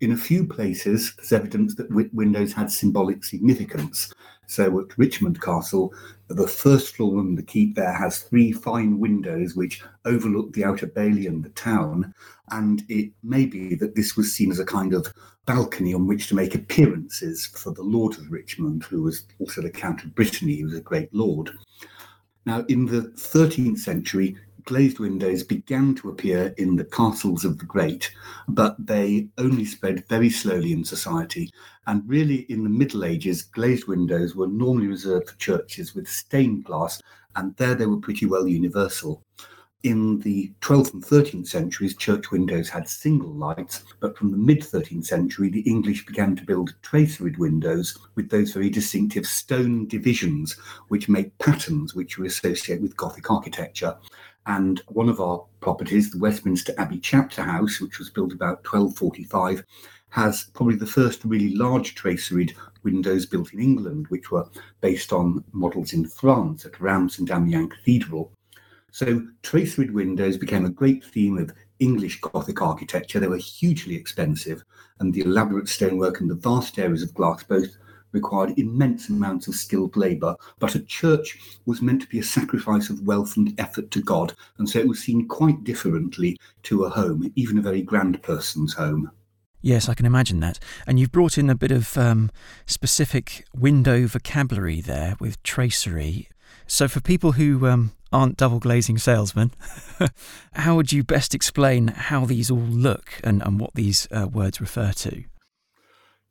In 0.00 0.12
a 0.12 0.16
few 0.16 0.46
places, 0.46 1.14
there's 1.16 1.32
evidence 1.32 1.74
that 1.76 1.90
windows 2.12 2.52
had 2.52 2.70
symbolic 2.70 3.24
significance. 3.24 4.12
So 4.46 4.80
at 4.80 4.96
Richmond 4.96 5.40
Castle, 5.40 5.92
the 6.28 6.46
first 6.46 6.96
floor 6.96 7.20
in 7.20 7.34
the 7.34 7.42
keep 7.42 7.74
there 7.74 7.92
has 7.92 8.22
three 8.22 8.52
fine 8.52 8.98
windows 8.98 9.54
which 9.54 9.82
overlook 10.04 10.52
the 10.52 10.64
Outer 10.64 10.86
Bailey 10.86 11.26
and 11.26 11.44
the 11.44 11.50
town. 11.50 12.14
And 12.50 12.84
it 12.88 13.12
may 13.22 13.46
be 13.46 13.74
that 13.76 13.94
this 13.94 14.16
was 14.16 14.32
seen 14.32 14.50
as 14.50 14.58
a 14.58 14.64
kind 14.64 14.94
of 14.94 15.12
balcony 15.46 15.94
on 15.94 16.06
which 16.06 16.28
to 16.28 16.34
make 16.34 16.54
appearances 16.54 17.46
for 17.46 17.72
the 17.72 17.82
Lord 17.82 18.18
of 18.18 18.30
Richmond, 18.30 18.84
who 18.84 19.02
was 19.02 19.24
also 19.38 19.62
the 19.62 19.70
Count 19.70 20.02
of 20.02 20.14
Brittany, 20.14 20.56
who 20.56 20.64
was 20.64 20.74
a 20.74 20.80
great 20.80 21.12
lord. 21.14 21.50
Now, 22.44 22.64
in 22.68 22.86
the 22.86 23.12
13th 23.16 23.78
century, 23.78 24.36
glazed 24.66 24.98
windows 24.98 25.42
began 25.42 25.94
to 25.94 26.10
appear 26.10 26.52
in 26.58 26.76
the 26.76 26.84
castles 26.84 27.44
of 27.44 27.58
the 27.58 27.64
great, 27.64 28.10
but 28.48 28.76
they 28.84 29.28
only 29.38 29.64
spread 29.64 30.06
very 30.08 30.28
slowly 30.28 30.72
in 30.72 30.84
society. 30.84 31.50
And 31.86 32.06
really, 32.06 32.40
in 32.50 32.64
the 32.64 32.70
Middle 32.70 33.04
Ages, 33.04 33.42
glazed 33.42 33.86
windows 33.86 34.34
were 34.34 34.48
normally 34.48 34.88
reserved 34.88 35.30
for 35.30 35.36
churches 35.38 35.94
with 35.94 36.08
stained 36.08 36.64
glass, 36.64 37.00
and 37.36 37.56
there 37.56 37.76
they 37.76 37.86
were 37.86 37.96
pretty 37.96 38.26
well 38.26 38.46
universal. 38.46 39.22
In 39.82 40.18
the 40.20 40.52
12th 40.62 40.94
and 40.94 41.04
13th 41.04 41.46
centuries, 41.46 41.96
church 41.96 42.32
windows 42.32 42.68
had 42.68 42.88
single 42.88 43.32
lights, 43.32 43.84
but 44.00 44.18
from 44.18 44.32
the 44.32 44.36
mid 44.36 44.62
13th 44.62 45.06
century, 45.06 45.48
the 45.48 45.60
English 45.60 46.06
began 46.06 46.34
to 46.34 46.44
build 46.44 46.74
traceried 46.82 47.38
windows 47.38 47.96
with 48.16 48.28
those 48.28 48.52
very 48.52 48.68
distinctive 48.68 49.26
stone 49.26 49.86
divisions, 49.86 50.54
which 50.88 51.08
make 51.08 51.38
patterns 51.38 51.94
which 51.94 52.18
we 52.18 52.26
associate 52.26 52.82
with 52.82 52.96
Gothic 52.96 53.30
architecture. 53.30 53.96
And 54.46 54.80
one 54.88 55.08
of 55.08 55.20
our 55.20 55.44
properties, 55.60 56.10
the 56.10 56.18
Westminster 56.18 56.72
Abbey 56.78 57.00
Chapter 57.00 57.42
House, 57.42 57.80
which 57.80 57.98
was 57.98 58.10
built 58.10 58.32
about 58.32 58.64
1245, 58.64 59.64
has 60.10 60.44
probably 60.54 60.76
the 60.76 60.86
first 60.86 61.24
really 61.24 61.54
large 61.54 61.94
traceried 61.94 62.54
windows 62.84 63.26
built 63.26 63.52
in 63.52 63.60
England, 63.60 64.06
which 64.08 64.30
were 64.30 64.48
based 64.80 65.12
on 65.12 65.44
models 65.52 65.92
in 65.92 66.06
France 66.06 66.64
at 66.64 66.80
Reims 66.80 67.18
and 67.18 67.30
Amiens 67.30 67.72
Cathedral. 67.72 68.32
So 68.92 69.26
traceried 69.42 69.90
windows 69.90 70.38
became 70.38 70.64
a 70.64 70.70
great 70.70 71.04
theme 71.04 71.36
of 71.38 71.52
English 71.80 72.20
Gothic 72.20 72.62
architecture. 72.62 73.20
They 73.20 73.26
were 73.26 73.36
hugely 73.36 73.96
expensive, 73.96 74.64
and 75.00 75.12
the 75.12 75.20
elaborate 75.22 75.68
stonework 75.68 76.20
and 76.20 76.30
the 76.30 76.36
vast 76.36 76.78
areas 76.78 77.02
of 77.02 77.12
glass 77.12 77.42
both 77.42 77.76
required 78.12 78.58
immense 78.58 79.08
amounts 79.08 79.48
of 79.48 79.54
skilled 79.54 79.96
labour, 79.96 80.36
but 80.58 80.74
a 80.74 80.80
church 80.80 81.38
was 81.66 81.82
meant 81.82 82.02
to 82.02 82.08
be 82.08 82.18
a 82.18 82.24
sacrifice 82.24 82.90
of 82.90 83.06
wealth 83.06 83.36
and 83.36 83.58
effort 83.58 83.90
to 83.90 84.02
God, 84.02 84.34
and 84.58 84.68
so 84.68 84.78
it 84.78 84.88
was 84.88 85.00
seen 85.00 85.28
quite 85.28 85.64
differently 85.64 86.38
to 86.64 86.84
a 86.84 86.90
home, 86.90 87.32
even 87.36 87.58
a 87.58 87.62
very 87.62 87.82
grand 87.82 88.22
person's 88.22 88.74
home. 88.74 89.10
Yes, 89.62 89.88
I 89.88 89.94
can 89.94 90.06
imagine 90.06 90.40
that. 90.40 90.58
And 90.86 91.00
you've 91.00 91.10
brought 91.10 91.38
in 91.38 91.50
a 91.50 91.56
bit 91.56 91.72
of 91.72 91.96
um, 91.98 92.30
specific 92.66 93.44
window 93.54 94.06
vocabulary 94.06 94.80
there 94.80 95.16
with 95.18 95.42
tracery. 95.42 96.28
So, 96.68 96.86
for 96.88 97.00
people 97.00 97.32
who 97.32 97.66
um, 97.66 97.92
aren't 98.12 98.36
double 98.36 98.60
glazing 98.60 98.98
salesmen, 98.98 99.52
how 100.52 100.76
would 100.76 100.92
you 100.92 101.02
best 101.02 101.34
explain 101.34 101.88
how 101.88 102.24
these 102.24 102.50
all 102.50 102.58
look 102.58 103.20
and, 103.24 103.42
and 103.42 103.58
what 103.58 103.74
these 103.74 104.06
uh, 104.10 104.28
words 104.28 104.60
refer 104.60 104.92
to? 104.92 105.24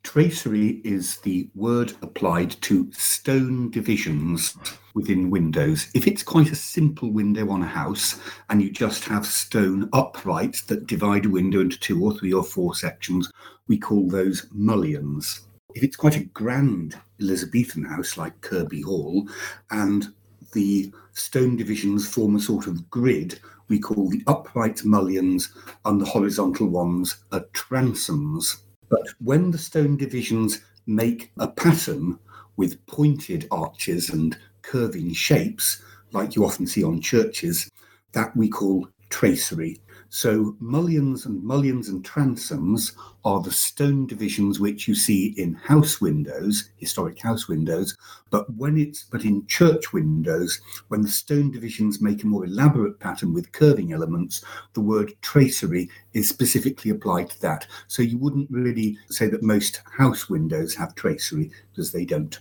Tracery 0.05 0.81
is 0.85 1.17
the 1.17 1.49
word 1.55 1.93
applied 2.03 2.51
to 2.61 2.89
stone 2.93 3.71
divisions 3.71 4.55
within 4.93 5.31
windows. 5.31 5.87
If 5.95 6.05
it's 6.05 6.21
quite 6.21 6.51
a 6.51 6.55
simple 6.55 7.11
window 7.11 7.49
on 7.49 7.63
a 7.63 7.67
house 7.67 8.19
and 8.49 8.61
you 8.61 8.69
just 8.69 9.03
have 9.05 9.25
stone 9.25 9.89
uprights 9.93 10.61
that 10.65 10.85
divide 10.85 11.25
a 11.25 11.29
window 11.29 11.59
into 11.59 11.79
two 11.79 12.05
or 12.05 12.13
three 12.13 12.31
or 12.31 12.43
four 12.43 12.75
sections, 12.75 13.31
we 13.67 13.79
call 13.79 14.07
those 14.07 14.45
mullions. 14.51 15.47
If 15.73 15.83
it's 15.83 15.97
quite 15.97 16.15
a 16.17 16.25
grand 16.25 16.95
Elizabethan 17.19 17.83
house 17.83 18.15
like 18.15 18.39
Kirby 18.41 18.81
Hall 18.81 19.27
and 19.71 20.13
the 20.53 20.93
stone 21.13 21.57
divisions 21.57 22.07
form 22.07 22.35
a 22.35 22.39
sort 22.39 22.67
of 22.67 22.91
grid, 22.91 23.39
we 23.69 23.79
call 23.79 24.07
the 24.09 24.21
upright 24.27 24.85
mullions 24.85 25.51
and 25.83 25.99
the 25.99 26.05
horizontal 26.05 26.67
ones 26.67 27.17
are 27.31 27.45
transoms. 27.53 28.57
But 28.89 29.07
when 29.19 29.51
the 29.51 29.57
stone 29.57 29.97
divisions 29.97 30.61
make 30.85 31.31
a 31.37 31.47
pattern 31.47 32.19
with 32.57 32.85
pointed 32.85 33.47
arches 33.51 34.09
and 34.09 34.37
curving 34.61 35.13
shapes, 35.13 35.81
like 36.11 36.35
you 36.35 36.45
often 36.45 36.67
see 36.67 36.83
on 36.83 37.01
churches, 37.01 37.69
that 38.13 38.35
we 38.35 38.47
call 38.47 38.87
tracery. 39.09 39.81
So 40.09 40.55
mullions 40.59 41.25
and 41.25 41.43
mullions 41.43 41.89
and 41.89 42.03
transoms 42.03 42.95
are 43.23 43.41
the 43.41 43.51
stone 43.51 44.07
divisions 44.07 44.59
which 44.59 44.87
you 44.87 44.95
see 44.95 45.33
in 45.37 45.53
house 45.55 45.99
windows, 45.99 46.69
historic 46.77 47.19
house 47.21 47.47
windows, 47.47 47.97
but 48.29 48.49
when 48.55 48.77
it's 48.77 49.03
but 49.03 49.25
in 49.25 49.45
church 49.47 49.93
windows, 49.93 50.61
when 50.87 51.01
the 51.01 51.09
stone 51.09 51.51
divisions 51.51 52.01
make 52.01 52.23
a 52.23 52.27
more 52.27 52.45
elaborate 52.45 52.99
pattern 52.99 53.33
with 53.33 53.51
curving 53.51 53.93
elements, 53.93 54.43
the 54.73 54.81
word 54.81 55.13
tracery 55.21 55.89
is 56.13 56.29
specifically 56.29 56.91
applied 56.91 57.29
to 57.31 57.41
that. 57.41 57.67
So 57.87 58.01
you 58.01 58.17
wouldn't 58.17 58.49
really 58.49 58.97
say 59.09 59.27
that 59.27 59.43
most 59.43 59.81
house 59.97 60.29
windows 60.29 60.75
have 60.75 60.95
tracery 60.95 61.51
because 61.71 61.91
they 61.91 62.05
don't. 62.05 62.39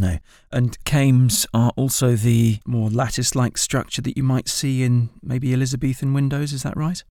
No. 0.00 0.18
And 0.50 0.82
cames 0.84 1.46
are 1.52 1.72
also 1.76 2.16
the 2.16 2.58
more 2.66 2.88
lattice 2.88 3.34
like 3.34 3.58
structure 3.58 4.02
that 4.02 4.16
you 4.16 4.22
might 4.22 4.48
see 4.48 4.82
in 4.82 5.10
maybe 5.22 5.52
Elizabethan 5.52 6.14
windows, 6.14 6.52
is 6.52 6.62
that 6.62 6.76
right? 6.76 7.04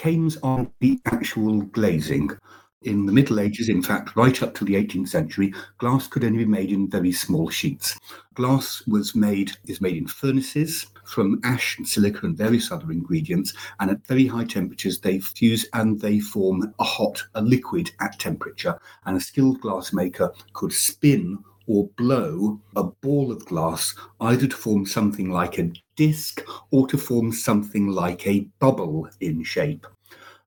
cames 0.00 0.38
are 0.42 0.66
the 0.80 0.98
actual 1.04 1.60
glazing. 1.60 2.30
In 2.82 3.04
the 3.04 3.12
Middle 3.12 3.38
Ages, 3.38 3.68
in 3.68 3.82
fact, 3.82 4.16
right 4.16 4.42
up 4.42 4.54
to 4.54 4.64
the 4.64 4.76
18th 4.76 5.08
century, 5.08 5.52
glass 5.76 6.08
could 6.08 6.24
only 6.24 6.38
be 6.38 6.46
made 6.46 6.72
in 6.72 6.88
very 6.88 7.12
small 7.12 7.50
sheets. 7.50 7.98
Glass 8.32 8.82
was 8.86 9.14
made 9.14 9.52
is 9.66 9.82
made 9.82 9.98
in 9.98 10.06
furnaces 10.06 10.86
from 11.04 11.38
ash 11.44 11.76
and 11.76 11.86
silica 11.86 12.24
and 12.24 12.38
various 12.38 12.72
other 12.72 12.90
ingredients, 12.90 13.52
and 13.78 13.90
at 13.90 14.06
very 14.06 14.26
high 14.26 14.46
temperatures 14.46 15.00
they 15.00 15.18
fuse 15.18 15.66
and 15.74 16.00
they 16.00 16.18
form 16.18 16.72
a 16.78 16.84
hot, 16.84 17.22
a 17.34 17.42
liquid 17.42 17.90
at 18.00 18.18
temperature. 18.18 18.78
And 19.04 19.18
a 19.18 19.20
skilled 19.20 19.60
glassmaker 19.60 20.32
could 20.54 20.72
spin 20.72 21.44
or 21.70 21.88
blow 21.96 22.60
a 22.74 22.82
ball 22.82 23.30
of 23.30 23.46
glass 23.46 23.94
either 24.22 24.48
to 24.48 24.56
form 24.56 24.84
something 24.84 25.30
like 25.30 25.56
a 25.56 25.70
disc 25.94 26.44
or 26.72 26.84
to 26.88 26.98
form 26.98 27.30
something 27.30 27.86
like 27.86 28.26
a 28.26 28.40
bubble 28.58 29.08
in 29.20 29.44
shape. 29.44 29.86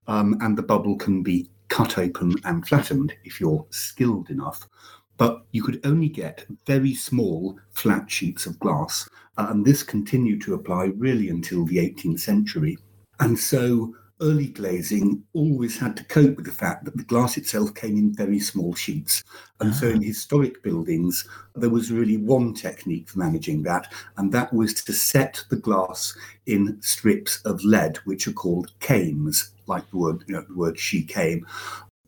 Um, 0.08 0.38
and 0.42 0.58
the 0.58 0.64
bubble 0.64 0.98
can 0.98 1.24
be 1.24 1.50
cut 1.70 1.98
open 1.98 2.36
and 2.44 2.68
flattened 2.68 3.14
if 3.24 3.40
you're 3.40 3.66
skilled 3.70 4.30
enough. 4.32 4.68
But 5.16 5.46
you 5.54 5.64
could 5.64 5.80
only 5.86 6.10
get 6.10 6.46
very 6.68 6.94
small 6.94 7.58
flat 7.72 8.12
sheets 8.12 8.46
of 8.46 8.60
glass. 8.60 9.08
Uh, 9.38 9.48
and 9.50 9.64
this 9.64 9.82
continued 9.82 10.42
to 10.42 10.56
apply 10.56 10.92
really 10.98 11.30
until 11.30 11.66
the 11.66 11.78
18th 11.78 12.20
century. 12.20 12.78
And 13.22 13.40
so 13.40 13.96
early 14.24 14.48
glazing 14.48 15.22
always 15.34 15.78
had 15.78 15.98
to 15.98 16.04
cope 16.06 16.38
with 16.38 16.46
the 16.46 16.52
fact 16.52 16.86
that 16.86 16.96
the 16.96 17.04
glass 17.04 17.38
itself 17.38 17.74
came 17.76 17.98
in 17.98 18.14
very 18.14 18.40
small 18.40 18.74
sheets. 18.74 19.24
And 19.60 19.76
so 19.76 19.88
in 19.90 19.98
ah. 19.98 20.02
historic 20.02 20.64
buildings, 20.64 21.28
there 21.56 21.70
was 21.70 21.92
really 21.92 22.18
one 22.18 22.54
technique 22.54 23.10
for 23.10 23.20
managing 23.20 23.64
that, 23.64 23.94
and 24.18 24.32
that 24.32 24.54
was 24.54 24.74
to 24.74 24.94
set 24.94 25.44
the 25.50 25.58
glass 25.58 26.16
in 26.46 26.82
strips 26.82 27.42
of 27.44 27.64
lead, 27.64 27.98
which 28.06 28.28
are 28.28 28.34
called 28.34 28.72
cames, 28.80 29.52
like 29.68 29.90
the 29.92 29.98
word, 29.98 30.24
you 30.28 30.36
know, 30.36 30.46
the 30.48 30.56
word 30.56 30.80
she 30.80 31.04
came. 31.04 31.46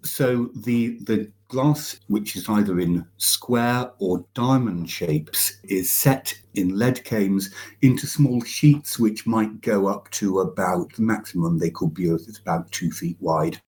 So 0.05 0.51
the 0.55 0.99
the 1.03 1.31
glass, 1.47 1.99
which 2.07 2.35
is 2.35 2.47
either 2.47 2.79
in 2.79 3.05
square 3.17 3.91
or 3.99 4.25
diamond 4.33 4.89
shapes, 4.89 5.57
is 5.63 5.93
set 5.93 6.33
in 6.53 6.77
lead 6.77 7.03
cames 7.03 7.49
into 7.81 8.07
small 8.07 8.41
sheets, 8.43 8.99
which 8.99 9.27
might 9.27 9.61
go 9.61 9.87
up 9.87 10.09
to 10.11 10.39
about 10.39 10.93
the 10.93 11.01
maximum 11.01 11.57
they 11.57 11.71
could 11.71 11.93
be. 11.93 12.07
It's 12.09 12.39
about 12.39 12.71
two 12.71 12.91
feet 12.91 13.17
wide. 13.19 13.61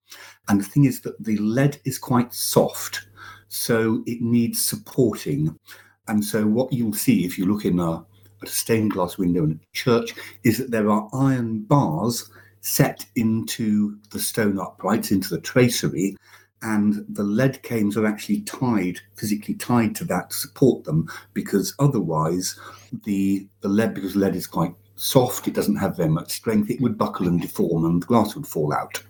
And 0.48 0.62
the 0.62 0.66
thing 0.66 0.86
is 0.86 1.02
that 1.02 1.22
the 1.24 1.38
lead 1.38 1.80
is 1.86 1.98
quite 1.98 2.34
soft, 2.34 3.08
so 3.48 4.04
it 4.06 4.22
needs 4.22 4.64
supporting. 4.64 5.58
And 6.08 6.24
so 6.24 6.46
what 6.46 6.72
you'll 6.72 6.94
see 6.94 7.26
if 7.26 7.38
you 7.38 7.46
look 7.46 7.66
in 7.66 7.80
a, 7.80 8.06
a 8.44 8.48
stained 8.48 8.92
glass 8.92 9.18
window 9.18 9.44
in 9.44 9.52
a 9.52 9.76
church 9.76 10.14
is 10.44 10.58
that 10.60 10.72
there 10.72 10.90
are 10.90 11.10
iron 11.14 11.64
bars 11.64 12.30
set 12.68 13.06
into 13.16 13.98
the 14.12 14.20
stone 14.20 14.60
uprights, 14.60 15.12
into 15.12 15.30
the 15.30 15.40
tracery, 15.40 16.18
and 16.62 17.06
the 17.08 17.24
lead 17.24 17.64
cames 17.64 17.96
are 17.96 18.06
actually 18.06 18.42
tied, 18.42 19.00
physically 19.16 19.54
tied 19.54 19.96
to 19.96 20.04
that 20.04 20.30
to 20.30 20.36
support 20.36 20.84
them, 20.84 21.08
because 21.34 21.74
otherwise 21.80 22.60
the 23.06 23.48
the 23.62 23.70
lead, 23.70 23.94
because 23.94 24.16
lead 24.16 24.36
is 24.36 24.48
quite 24.48 24.74
soft, 24.96 25.48
it 25.48 25.54
doesn't 25.54 25.78
have 25.78 25.96
very 25.96 26.10
much 26.10 26.32
strength, 26.32 26.70
it 26.70 26.82
would 26.82 26.98
buckle 26.98 27.28
and 27.28 27.42
deform 27.42 27.86
and 27.86 28.02
the 28.02 28.08
glass 28.08 28.36
would 28.36 28.48
fall 28.48 28.74
out. 28.74 29.02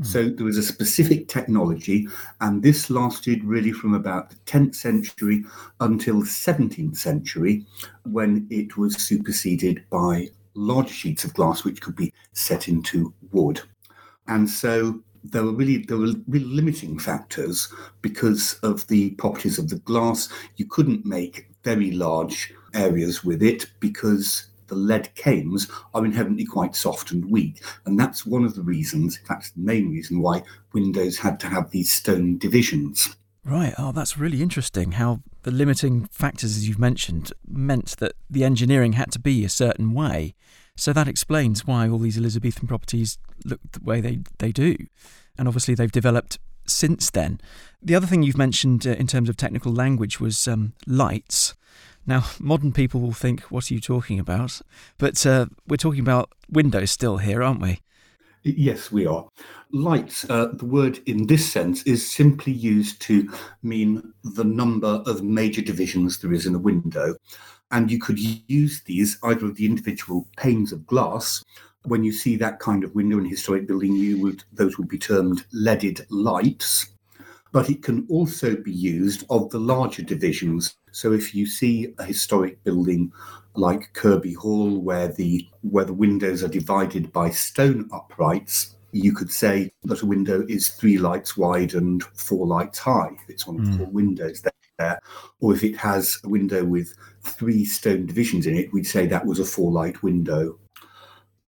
Mm. 0.00 0.06
So 0.06 0.28
there 0.28 0.44
was 0.44 0.58
a 0.58 0.62
specific 0.62 1.28
technology, 1.28 2.06
and 2.40 2.62
this 2.62 2.90
lasted 2.90 3.44
really 3.44 3.72
from 3.72 3.94
about 3.94 4.28
the 4.28 4.36
10th 4.44 4.74
century 4.74 5.44
until 5.80 6.20
the 6.20 6.26
17th 6.26 6.98
century, 6.98 7.64
when 8.02 8.46
it 8.50 8.76
was 8.76 8.96
superseded 8.96 9.84
by 9.88 10.28
large 10.54 10.90
sheets 10.90 11.24
of 11.24 11.34
glass 11.34 11.64
which 11.64 11.80
could 11.80 11.96
be 11.96 12.12
set 12.32 12.68
into 12.68 13.14
wood. 13.32 13.60
And 14.26 14.48
so 14.48 15.00
there 15.24 15.44
were 15.44 15.52
really 15.52 15.78
there 15.78 15.98
were 15.98 16.14
really 16.28 16.46
limiting 16.46 16.98
factors 16.98 17.72
because 18.02 18.54
of 18.62 18.86
the 18.88 19.10
properties 19.12 19.58
of 19.58 19.68
the 19.68 19.76
glass. 19.80 20.28
You 20.56 20.66
couldn't 20.66 21.04
make 21.04 21.50
very 21.62 21.90
large 21.90 22.52
areas 22.74 23.24
with 23.24 23.42
it 23.42 23.66
because 23.80 24.46
the 24.68 24.76
lead 24.76 25.12
cames 25.16 25.68
are 25.94 26.04
inherently 26.04 26.44
quite 26.44 26.76
soft 26.76 27.10
and 27.10 27.28
weak. 27.30 27.60
And 27.84 27.98
that's 27.98 28.24
one 28.24 28.44
of 28.44 28.54
the 28.54 28.62
reasons, 28.62 29.18
fact, 29.18 29.54
the 29.54 29.62
main 29.62 29.90
reason 29.90 30.20
why 30.20 30.42
windows 30.72 31.18
had 31.18 31.40
to 31.40 31.48
have 31.48 31.70
these 31.70 31.92
stone 31.92 32.38
divisions. 32.38 33.16
Right. 33.44 33.74
Oh, 33.78 33.92
that's 33.92 34.18
really 34.18 34.42
interesting 34.42 34.92
how 34.92 35.20
the 35.42 35.50
limiting 35.50 36.06
factors, 36.06 36.56
as 36.56 36.68
you've 36.68 36.78
mentioned, 36.78 37.32
meant 37.46 37.96
that 37.98 38.12
the 38.28 38.44
engineering 38.44 38.92
had 38.94 39.10
to 39.12 39.18
be 39.18 39.44
a 39.44 39.48
certain 39.48 39.94
way. 39.94 40.34
So 40.76 40.92
that 40.92 41.08
explains 41.08 41.66
why 41.66 41.88
all 41.88 41.98
these 41.98 42.18
Elizabethan 42.18 42.68
properties 42.68 43.18
look 43.44 43.60
the 43.72 43.80
way 43.82 44.00
they, 44.00 44.20
they 44.38 44.52
do. 44.52 44.76
And 45.38 45.48
obviously, 45.48 45.74
they've 45.74 45.90
developed 45.90 46.38
since 46.66 47.10
then. 47.10 47.40
The 47.82 47.94
other 47.94 48.06
thing 48.06 48.22
you've 48.22 48.38
mentioned 48.38 48.86
uh, 48.86 48.90
in 48.90 49.06
terms 49.06 49.28
of 49.28 49.36
technical 49.36 49.72
language 49.72 50.20
was 50.20 50.46
um, 50.46 50.74
lights. 50.86 51.54
Now, 52.06 52.24
modern 52.40 52.72
people 52.72 53.00
will 53.00 53.12
think, 53.12 53.42
what 53.42 53.70
are 53.70 53.74
you 53.74 53.80
talking 53.80 54.18
about? 54.18 54.60
But 54.98 55.24
uh, 55.26 55.46
we're 55.66 55.76
talking 55.76 56.00
about 56.00 56.30
windows 56.50 56.90
still 56.90 57.18
here, 57.18 57.42
aren't 57.42 57.60
we? 57.60 57.80
Yes, 58.42 58.90
we 58.90 59.06
are. 59.06 59.28
Lights, 59.70 60.28
uh, 60.30 60.48
the 60.54 60.64
word 60.64 61.00
in 61.06 61.26
this 61.26 61.50
sense, 61.50 61.82
is 61.82 62.10
simply 62.10 62.52
used 62.52 63.00
to 63.02 63.30
mean 63.62 64.14
the 64.24 64.44
number 64.44 65.02
of 65.06 65.22
major 65.22 65.60
divisions 65.60 66.18
there 66.18 66.32
is 66.32 66.46
in 66.46 66.54
a 66.54 66.58
window. 66.58 67.16
And 67.70 67.90
you 67.90 68.00
could 68.00 68.18
use 68.18 68.82
these 68.82 69.18
either 69.22 69.46
of 69.46 69.56
the 69.56 69.66
individual 69.66 70.26
panes 70.38 70.72
of 70.72 70.86
glass. 70.86 71.44
When 71.84 72.02
you 72.02 72.12
see 72.12 72.36
that 72.36 72.60
kind 72.60 72.82
of 72.82 72.94
window 72.94 73.18
in 73.18 73.26
a 73.26 73.28
historic 73.28 73.68
building, 73.68 73.94
you 73.94 74.18
would 74.22 74.42
those 74.52 74.78
would 74.78 74.88
be 74.88 74.98
termed 74.98 75.44
leaded 75.52 76.06
lights. 76.08 76.86
But 77.52 77.68
it 77.68 77.82
can 77.82 78.06
also 78.08 78.56
be 78.56 78.72
used 78.72 79.24
of 79.28 79.50
the 79.50 79.60
larger 79.60 80.02
divisions. 80.02 80.76
So 80.92 81.12
if 81.12 81.34
you 81.34 81.46
see 81.46 81.94
a 81.98 82.04
historic 82.04 82.62
building 82.64 83.12
like 83.54 83.92
Kirby 83.92 84.34
Hall, 84.34 84.78
where 84.80 85.08
the 85.08 85.46
where 85.62 85.84
the 85.84 85.92
windows 85.92 86.42
are 86.42 86.48
divided 86.48 87.12
by 87.12 87.30
stone 87.30 87.88
uprights, 87.92 88.76
you 88.92 89.12
could 89.12 89.30
say 89.30 89.72
that 89.84 90.02
a 90.02 90.06
window 90.06 90.44
is 90.48 90.68
three 90.68 90.98
lights 90.98 91.36
wide 91.36 91.74
and 91.74 92.02
four 92.02 92.46
lights 92.46 92.78
high. 92.78 93.10
If 93.22 93.30
It's 93.30 93.46
one 93.46 93.60
of 93.60 93.66
mm. 93.66 93.78
four 93.78 93.86
windows 93.86 94.42
there. 94.80 95.00
Or 95.40 95.54
if 95.54 95.62
it 95.62 95.76
has 95.76 96.18
a 96.24 96.28
window 96.28 96.64
with 96.64 96.94
three 97.22 97.64
stone 97.64 98.06
divisions 98.06 98.46
in 98.46 98.56
it, 98.56 98.72
we'd 98.72 98.86
say 98.86 99.06
that 99.06 99.26
was 99.26 99.38
a 99.38 99.44
four 99.44 99.70
light 99.70 100.02
window. 100.02 100.58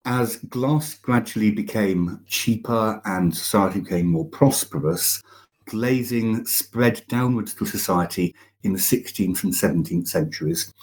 As 0.06 0.38
glass 0.38 0.96
gradually 0.96 1.52
became 1.52 2.22
cheaper 2.26 3.02
and 3.06 3.36
society 3.36 3.82
became 3.82 4.08
more 4.08 4.26
prosperous, 4.26 5.22
glazing 5.66 6.46
spread 6.46 7.04
downwards 7.08 7.54
to 7.56 7.66
society 7.66 8.34
in 8.64 8.74
the 8.74 8.80
16th 8.80 9.44
and 9.44 9.54
17th 9.54 10.08
centuries. 10.08 10.74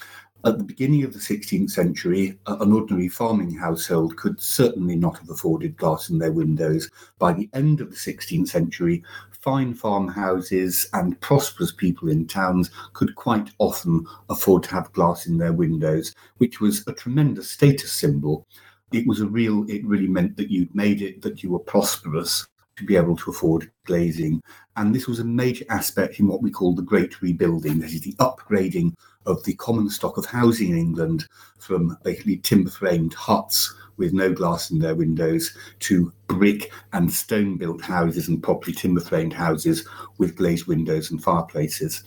At 0.46 0.58
the 0.58 0.64
beginning 0.64 1.02
of 1.02 1.12
the 1.12 1.18
16th 1.18 1.70
century, 1.70 2.38
an 2.46 2.72
ordinary 2.72 3.08
farming 3.08 3.52
household 3.56 4.16
could 4.16 4.40
certainly 4.40 4.94
not 4.94 5.18
have 5.18 5.28
afforded 5.28 5.76
glass 5.76 6.08
in 6.08 6.18
their 6.20 6.30
windows. 6.30 6.88
By 7.18 7.32
the 7.32 7.50
end 7.52 7.80
of 7.80 7.90
the 7.90 7.96
16th 7.96 8.46
century, 8.46 9.02
fine 9.32 9.74
farmhouses 9.74 10.88
and 10.92 11.20
prosperous 11.20 11.72
people 11.72 12.08
in 12.08 12.28
towns 12.28 12.70
could 12.92 13.16
quite 13.16 13.50
often 13.58 14.06
afford 14.30 14.62
to 14.62 14.70
have 14.70 14.92
glass 14.92 15.26
in 15.26 15.36
their 15.36 15.52
windows, 15.52 16.14
which 16.36 16.60
was 16.60 16.86
a 16.86 16.92
tremendous 16.92 17.50
status 17.50 17.90
symbol. 17.90 18.46
It 18.92 19.04
was 19.04 19.20
a 19.20 19.26
real, 19.26 19.68
it 19.68 19.84
really 19.84 20.06
meant 20.06 20.36
that 20.36 20.52
you'd 20.52 20.72
made 20.76 21.02
it, 21.02 21.22
that 21.22 21.42
you 21.42 21.50
were 21.50 21.58
prosperous 21.58 22.46
to 22.76 22.84
be 22.84 22.94
able 22.94 23.16
to 23.16 23.30
afford 23.30 23.72
glazing. 23.84 24.40
And 24.76 24.94
this 24.94 25.08
was 25.08 25.18
a 25.18 25.24
major 25.24 25.64
aspect 25.70 26.20
in 26.20 26.28
what 26.28 26.42
we 26.42 26.52
call 26.52 26.74
the 26.74 26.82
Great 26.82 27.20
Rebuilding, 27.20 27.80
that 27.80 27.90
is 27.90 28.02
the 28.02 28.14
upgrading 28.20 28.94
of 29.26 29.42
the 29.44 29.54
common 29.54 29.90
stock 29.90 30.16
of 30.16 30.24
housing 30.24 30.70
in 30.70 30.78
England 30.78 31.26
from 31.58 31.96
basically 32.04 32.36
timber 32.38 32.70
framed 32.70 33.14
huts 33.14 33.74
with 33.96 34.12
no 34.12 34.32
glass 34.32 34.70
in 34.70 34.78
their 34.78 34.94
windows 34.94 35.56
to 35.80 36.12
brick 36.26 36.70
and 36.92 37.12
stone 37.12 37.56
built 37.56 37.80
houses 37.80 38.28
and 38.28 38.42
properly 38.42 38.72
timber 38.72 39.00
framed 39.00 39.32
houses 39.32 39.86
with 40.18 40.36
glazed 40.36 40.66
windows 40.66 41.10
and 41.10 41.22
fireplaces. 41.22 42.04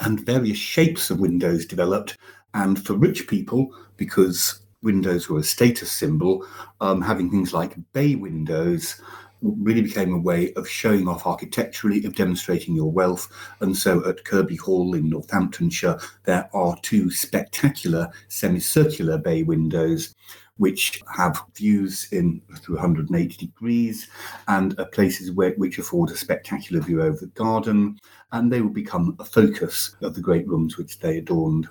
And 0.00 0.26
various 0.26 0.58
shapes 0.58 1.10
of 1.10 1.20
windows 1.20 1.64
developed. 1.64 2.18
And 2.54 2.84
for 2.84 2.94
rich 2.94 3.28
people, 3.28 3.74
because 3.96 4.60
windows 4.82 5.28
were 5.28 5.38
a 5.38 5.44
status 5.44 5.92
symbol, 5.92 6.46
um, 6.80 7.00
having 7.00 7.30
things 7.30 7.54
like 7.54 7.76
bay 7.92 8.16
windows 8.16 9.00
really 9.42 9.82
became 9.82 10.14
a 10.14 10.18
way 10.18 10.52
of 10.54 10.68
showing 10.68 11.08
off 11.08 11.26
architecturally, 11.26 12.04
of 12.04 12.14
demonstrating 12.14 12.74
your 12.74 12.90
wealth. 12.90 13.28
And 13.60 13.76
so 13.76 14.06
at 14.08 14.24
Kirby 14.24 14.56
Hall 14.56 14.94
in 14.94 15.10
Northamptonshire, 15.10 15.98
there 16.24 16.48
are 16.54 16.76
two 16.82 17.10
spectacular 17.10 18.10
semicircular 18.28 19.18
bay 19.18 19.42
windows 19.42 20.14
which 20.58 21.02
have 21.12 21.42
views 21.56 22.06
in 22.12 22.40
through 22.60 22.76
180 22.76 23.36
degrees 23.36 24.08
and 24.48 24.78
are 24.78 24.86
places 24.86 25.32
where, 25.32 25.52
which 25.52 25.78
afford 25.78 26.10
a 26.10 26.16
spectacular 26.16 26.80
view 26.80 27.02
over 27.02 27.16
the 27.16 27.26
garden. 27.28 27.98
And 28.30 28.52
they 28.52 28.60
will 28.60 28.70
become 28.70 29.16
a 29.18 29.24
focus 29.24 29.96
of 30.02 30.14
the 30.14 30.20
great 30.20 30.46
rooms 30.46 30.76
which 30.76 30.98
they 30.98 31.18
adorned. 31.18 31.68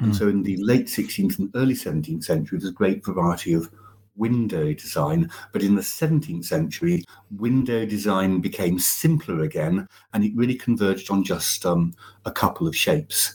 And 0.00 0.08
hmm. 0.08 0.14
so 0.14 0.28
in 0.28 0.42
the 0.42 0.56
late 0.56 0.86
16th 0.86 1.38
and 1.38 1.50
early 1.54 1.74
17th 1.74 2.24
century, 2.24 2.58
there's 2.58 2.70
a 2.70 2.74
great 2.74 3.04
variety 3.04 3.52
of 3.52 3.70
window 4.16 4.72
design, 4.72 5.30
but 5.52 5.62
in 5.62 5.74
the 5.74 5.82
17th 5.82 6.44
century, 6.44 7.04
window 7.30 7.84
design 7.84 8.40
became 8.40 8.78
simpler 8.78 9.42
again 9.42 9.86
and 10.12 10.24
it 10.24 10.32
really 10.34 10.54
converged 10.54 11.10
on 11.10 11.24
just 11.24 11.66
um, 11.66 11.92
a 12.24 12.30
couple 12.30 12.66
of 12.66 12.76
shapes 12.76 13.34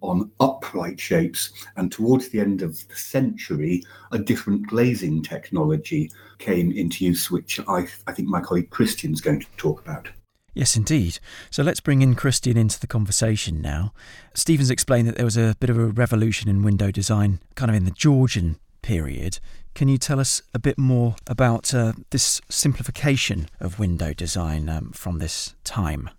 on 0.00 0.30
upright 0.40 1.00
shapes. 1.00 1.52
And 1.76 1.90
towards 1.90 2.28
the 2.28 2.40
end 2.40 2.62
of 2.62 2.86
the 2.88 2.94
century, 2.94 3.82
a 4.12 4.18
different 4.18 4.66
glazing 4.66 5.22
technology 5.22 6.10
came 6.38 6.70
into 6.72 7.04
use, 7.04 7.30
which 7.30 7.60
I, 7.68 7.88
I 8.06 8.12
think 8.12 8.28
my 8.28 8.40
colleague 8.40 8.70
Kristian's 8.70 9.20
going 9.20 9.40
to 9.40 9.46
talk 9.56 9.80
about. 9.80 10.08
Yes, 10.54 10.76
indeed. 10.76 11.20
So 11.50 11.62
let's 11.62 11.80
bring 11.80 12.02
in 12.02 12.14
Christian 12.14 12.56
into 12.56 12.80
the 12.80 12.86
conversation 12.86 13.60
now. 13.60 13.92
Steven's 14.34 14.70
explained 14.70 15.06
that 15.06 15.16
there 15.16 15.24
was 15.24 15.36
a 15.36 15.54
bit 15.60 15.70
of 15.70 15.78
a 15.78 15.86
revolution 15.86 16.48
in 16.48 16.62
window 16.62 16.90
design 16.90 17.40
kind 17.54 17.70
of 17.70 17.76
in 17.76 17.84
the 17.84 17.92
Georgian 17.92 18.58
period. 18.82 19.38
Can 19.74 19.88
you 19.88 19.98
tell 19.98 20.18
us 20.18 20.42
a 20.52 20.58
bit 20.58 20.78
more 20.78 21.16
about 21.26 21.72
uh, 21.72 21.92
this 22.10 22.40
simplification 22.48 23.48
of 23.60 23.78
window 23.78 24.12
design 24.12 24.68
um, 24.68 24.92
from 24.92 25.18
this 25.18 25.54
time? 25.64 26.10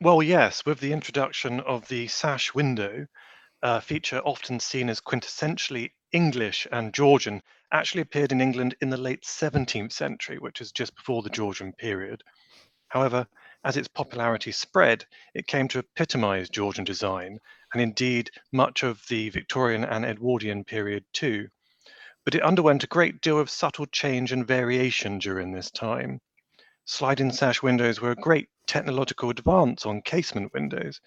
Well, 0.00 0.22
yes, 0.22 0.64
with 0.64 0.80
the 0.80 0.92
introduction 0.92 1.60
of 1.60 1.88
the 1.88 2.08
sash 2.08 2.54
window, 2.54 3.06
a 3.62 3.80
feature 3.80 4.20
often 4.20 4.60
seen 4.60 4.88
as 4.88 5.00
quintessentially 5.00 5.92
English 6.12 6.66
and 6.72 6.94
Georgian, 6.94 7.42
actually 7.72 8.02
appeared 8.02 8.32
in 8.32 8.40
England 8.40 8.74
in 8.80 8.90
the 8.90 8.96
late 8.96 9.22
17th 9.22 9.92
century, 9.92 10.38
which 10.38 10.60
is 10.60 10.72
just 10.72 10.96
before 10.96 11.22
the 11.22 11.30
Georgian 11.30 11.72
period. 11.72 12.24
However, 12.88 13.26
as 13.62 13.76
its 13.76 13.88
popularity 13.88 14.52
spread, 14.52 15.04
it 15.34 15.46
came 15.46 15.68
to 15.68 15.78
epitomize 15.78 16.48
Georgian 16.48 16.84
design, 16.84 17.38
and 17.72 17.82
indeed 17.82 18.30
much 18.52 18.82
of 18.82 19.06
the 19.08 19.28
Victorian 19.28 19.84
and 19.84 20.04
Edwardian 20.04 20.64
period 20.64 21.04
too. 21.12 21.48
But 22.24 22.34
it 22.34 22.42
underwent 22.42 22.84
a 22.84 22.86
great 22.86 23.20
deal 23.20 23.38
of 23.38 23.50
subtle 23.50 23.86
change 23.86 24.32
and 24.32 24.46
variation 24.46 25.18
during 25.18 25.52
this 25.52 25.70
time. 25.70 26.20
Sliding 26.84 27.32
sash 27.32 27.62
windows 27.62 28.00
were 28.00 28.10
a 28.10 28.16
great 28.16 28.48
technological 28.66 29.30
advance 29.30 29.86
on 29.86 30.02
casement 30.02 30.52
windows. 30.52 31.00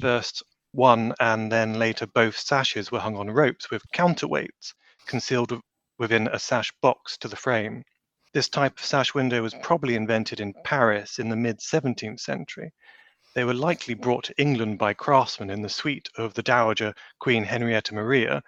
First, 0.00 0.42
one 0.72 1.14
and 1.18 1.50
then 1.50 1.74
later 1.74 2.06
both 2.06 2.36
sashes 2.36 2.92
were 2.92 3.00
hung 3.00 3.16
on 3.16 3.30
ropes 3.30 3.70
with 3.70 3.90
counterweights 3.92 4.74
concealed 5.06 5.60
within 5.98 6.28
a 6.28 6.38
sash 6.38 6.72
box 6.80 7.16
to 7.18 7.28
the 7.28 7.36
frame. 7.36 7.84
This 8.32 8.48
type 8.48 8.78
of 8.78 8.84
sash 8.84 9.12
window 9.12 9.42
was 9.42 9.54
probably 9.62 9.96
invented 9.96 10.38
in 10.40 10.54
Paris 10.64 11.18
in 11.18 11.28
the 11.28 11.36
mid 11.36 11.58
17th 11.58 12.20
century. 12.20 12.72
They 13.34 13.44
were 13.44 13.54
likely 13.54 13.94
brought 13.94 14.24
to 14.24 14.40
England 14.40 14.78
by 14.78 14.94
craftsmen 14.94 15.50
in 15.50 15.62
the 15.62 15.68
suite 15.68 16.08
of 16.16 16.34
the 16.34 16.42
Dowager 16.42 16.94
Queen 17.18 17.44
Henrietta 17.44 17.94
Maria. 17.94 18.42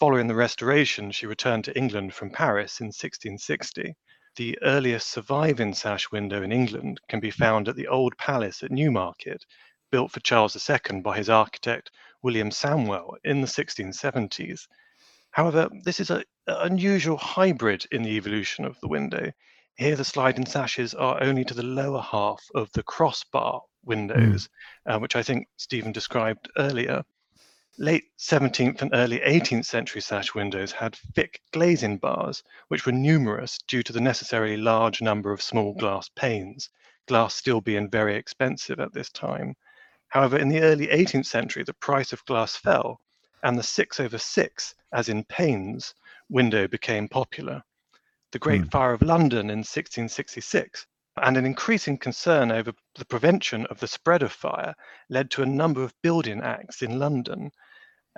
Following 0.00 0.28
the 0.28 0.34
Restoration, 0.34 1.10
she 1.10 1.26
returned 1.26 1.64
to 1.64 1.76
England 1.76 2.14
from 2.14 2.30
Paris 2.30 2.80
in 2.80 2.86
1660. 2.86 3.94
The 4.36 4.58
earliest 4.62 5.10
surviving 5.10 5.74
sash 5.74 6.10
window 6.10 6.42
in 6.42 6.52
England 6.52 7.02
can 7.10 7.20
be 7.20 7.30
found 7.30 7.68
at 7.68 7.76
the 7.76 7.86
Old 7.86 8.16
Palace 8.16 8.62
at 8.62 8.70
Newmarket, 8.70 9.44
built 9.90 10.10
for 10.10 10.20
Charles 10.20 10.56
II 10.56 11.02
by 11.02 11.18
his 11.18 11.28
architect 11.28 11.90
William 12.22 12.48
Samwell 12.48 13.16
in 13.24 13.42
the 13.42 13.46
1670s. 13.46 14.68
However, 15.32 15.68
this 15.84 16.00
is 16.00 16.08
an 16.08 16.24
unusual 16.46 17.18
hybrid 17.18 17.84
in 17.92 18.02
the 18.02 18.16
evolution 18.16 18.64
of 18.64 18.80
the 18.80 18.88
window. 18.88 19.30
Here, 19.74 19.96
the 19.96 20.04
sliding 20.06 20.46
sashes 20.46 20.94
are 20.94 21.22
only 21.22 21.44
to 21.44 21.52
the 21.52 21.62
lower 21.62 22.00
half 22.00 22.42
of 22.54 22.72
the 22.72 22.82
crossbar 22.82 23.60
windows, 23.84 24.48
mm. 24.88 24.94
uh, 24.94 24.98
which 24.98 25.14
I 25.14 25.22
think 25.22 25.48
Steven 25.58 25.92
described 25.92 26.48
earlier. 26.56 27.04
Late 27.82 28.10
17th 28.18 28.82
and 28.82 28.90
early 28.92 29.20
18th 29.20 29.64
century 29.64 30.02
sash 30.02 30.34
windows 30.34 30.70
had 30.70 30.96
thick 31.14 31.40
glazing 31.50 31.96
bars, 31.96 32.42
which 32.68 32.84
were 32.84 32.92
numerous 32.92 33.56
due 33.66 33.82
to 33.82 33.90
the 33.90 34.02
necessarily 34.02 34.58
large 34.58 35.00
number 35.00 35.32
of 35.32 35.40
small 35.40 35.72
glass 35.72 36.10
panes, 36.14 36.68
glass 37.08 37.34
still 37.34 37.62
being 37.62 37.88
very 37.88 38.16
expensive 38.16 38.80
at 38.80 38.92
this 38.92 39.08
time. 39.08 39.54
However, 40.08 40.36
in 40.36 40.50
the 40.50 40.60
early 40.60 40.88
18th 40.88 41.24
century, 41.24 41.62
the 41.62 41.72
price 41.72 42.12
of 42.12 42.22
glass 42.26 42.54
fell, 42.54 43.00
and 43.42 43.58
the 43.58 43.62
6 43.62 43.98
over 43.98 44.18
6, 44.18 44.74
as 44.92 45.08
in 45.08 45.24
panes, 45.24 45.94
window 46.28 46.68
became 46.68 47.08
popular. 47.08 47.62
The 48.32 48.40
Great 48.40 48.64
mm. 48.64 48.70
Fire 48.70 48.92
of 48.92 49.00
London 49.00 49.48
in 49.48 49.60
1666 49.60 50.86
and 51.16 51.36
an 51.38 51.46
increasing 51.46 51.96
concern 51.96 52.52
over 52.52 52.72
the 52.96 53.06
prevention 53.06 53.64
of 53.66 53.80
the 53.80 53.88
spread 53.88 54.22
of 54.22 54.32
fire 54.32 54.74
led 55.08 55.30
to 55.30 55.42
a 55.42 55.46
number 55.46 55.82
of 55.82 55.94
building 56.02 56.42
acts 56.42 56.82
in 56.82 56.98
London 56.98 57.50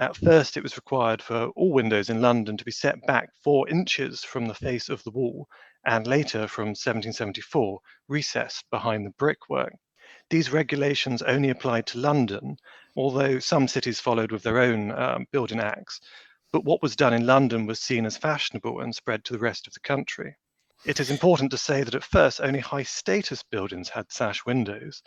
at 0.02 0.16
first, 0.16 0.56
it 0.56 0.64
was 0.64 0.76
required 0.76 1.22
for 1.22 1.46
all 1.50 1.72
windows 1.72 2.10
in 2.10 2.20
London 2.20 2.56
to 2.56 2.64
be 2.64 2.72
set 2.72 3.06
back 3.06 3.30
four 3.44 3.68
inches 3.68 4.24
from 4.24 4.46
the 4.46 4.54
face 4.54 4.88
of 4.88 5.00
the 5.04 5.12
wall, 5.12 5.46
and 5.86 6.08
later, 6.08 6.48
from 6.48 6.70
1774, 6.70 7.78
recessed 8.08 8.68
behind 8.68 9.06
the 9.06 9.10
brickwork. 9.10 9.72
These 10.28 10.50
regulations 10.50 11.22
only 11.22 11.50
applied 11.50 11.86
to 11.86 11.98
London, 11.98 12.56
although 12.96 13.38
some 13.38 13.68
cities 13.68 14.00
followed 14.00 14.32
with 14.32 14.42
their 14.42 14.58
own 14.58 14.90
um, 14.90 15.26
building 15.30 15.60
acts. 15.60 16.00
But 16.52 16.64
what 16.64 16.82
was 16.82 16.96
done 16.96 17.14
in 17.14 17.24
London 17.24 17.66
was 17.66 17.78
seen 17.80 18.04
as 18.04 18.16
fashionable 18.16 18.80
and 18.80 18.92
spread 18.92 19.24
to 19.26 19.32
the 19.32 19.38
rest 19.38 19.68
of 19.68 19.72
the 19.72 19.80
country. 19.80 20.36
It 20.84 20.98
is 20.98 21.12
important 21.12 21.52
to 21.52 21.58
say 21.58 21.84
that 21.84 21.94
at 21.94 22.02
first 22.02 22.40
only 22.40 22.58
high 22.58 22.82
status 22.82 23.44
buildings 23.44 23.90
had 23.90 24.10
sash 24.10 24.44
windows, 24.44 25.00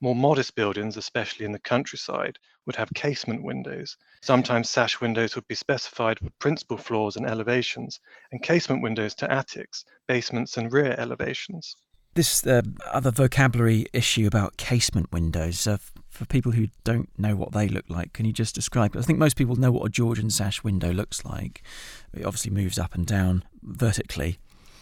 more 0.00 0.14
modest 0.14 0.54
buildings, 0.54 0.96
especially 0.96 1.46
in 1.46 1.52
the 1.52 1.58
countryside, 1.58 2.38
would 2.66 2.76
have 2.76 2.90
casement 2.94 3.42
windows. 3.42 3.96
Sometimes 4.22 4.68
sash 4.68 5.00
windows 5.00 5.34
would 5.34 5.46
be 5.48 5.54
specified 5.54 6.18
for 6.18 6.30
principal 6.38 6.76
floors 6.76 7.16
and 7.16 7.26
elevations, 7.26 8.00
and 8.32 8.42
casement 8.42 8.82
windows 8.82 9.14
to 9.16 9.30
attics, 9.30 9.84
basements, 10.06 10.56
and 10.56 10.72
rear 10.72 10.94
elevations. 10.98 11.76
This 12.14 12.44
uh, 12.44 12.62
other 12.90 13.12
vocabulary 13.12 13.86
issue 13.92 14.26
about 14.26 14.56
casement 14.56 15.12
windows, 15.12 15.66
uh, 15.66 15.78
for 16.08 16.24
people 16.26 16.52
who 16.52 16.66
don't 16.82 17.08
know 17.16 17.36
what 17.36 17.52
they 17.52 17.68
look 17.68 17.84
like, 17.88 18.12
can 18.12 18.26
you 18.26 18.32
just 18.32 18.54
describe? 18.54 18.96
I 18.96 19.02
think 19.02 19.18
most 19.18 19.36
people 19.36 19.54
know 19.56 19.70
what 19.70 19.86
a 19.86 19.90
Georgian 19.90 20.28
sash 20.28 20.64
window 20.64 20.92
looks 20.92 21.24
like. 21.24 21.62
It 22.12 22.24
obviously 22.24 22.50
moves 22.50 22.78
up 22.78 22.94
and 22.94 23.06
down 23.06 23.44
vertically. 23.62 24.38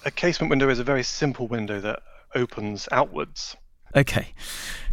A 0.07 0.11
casement 0.11 0.49
window 0.49 0.71
is 0.71 0.79
a 0.79 0.85
very 0.85 1.03
simple 1.03 1.47
window 1.49 1.81
that 1.81 2.01
opens 2.35 2.89
outwards. 2.93 3.57
Okay. 3.95 4.33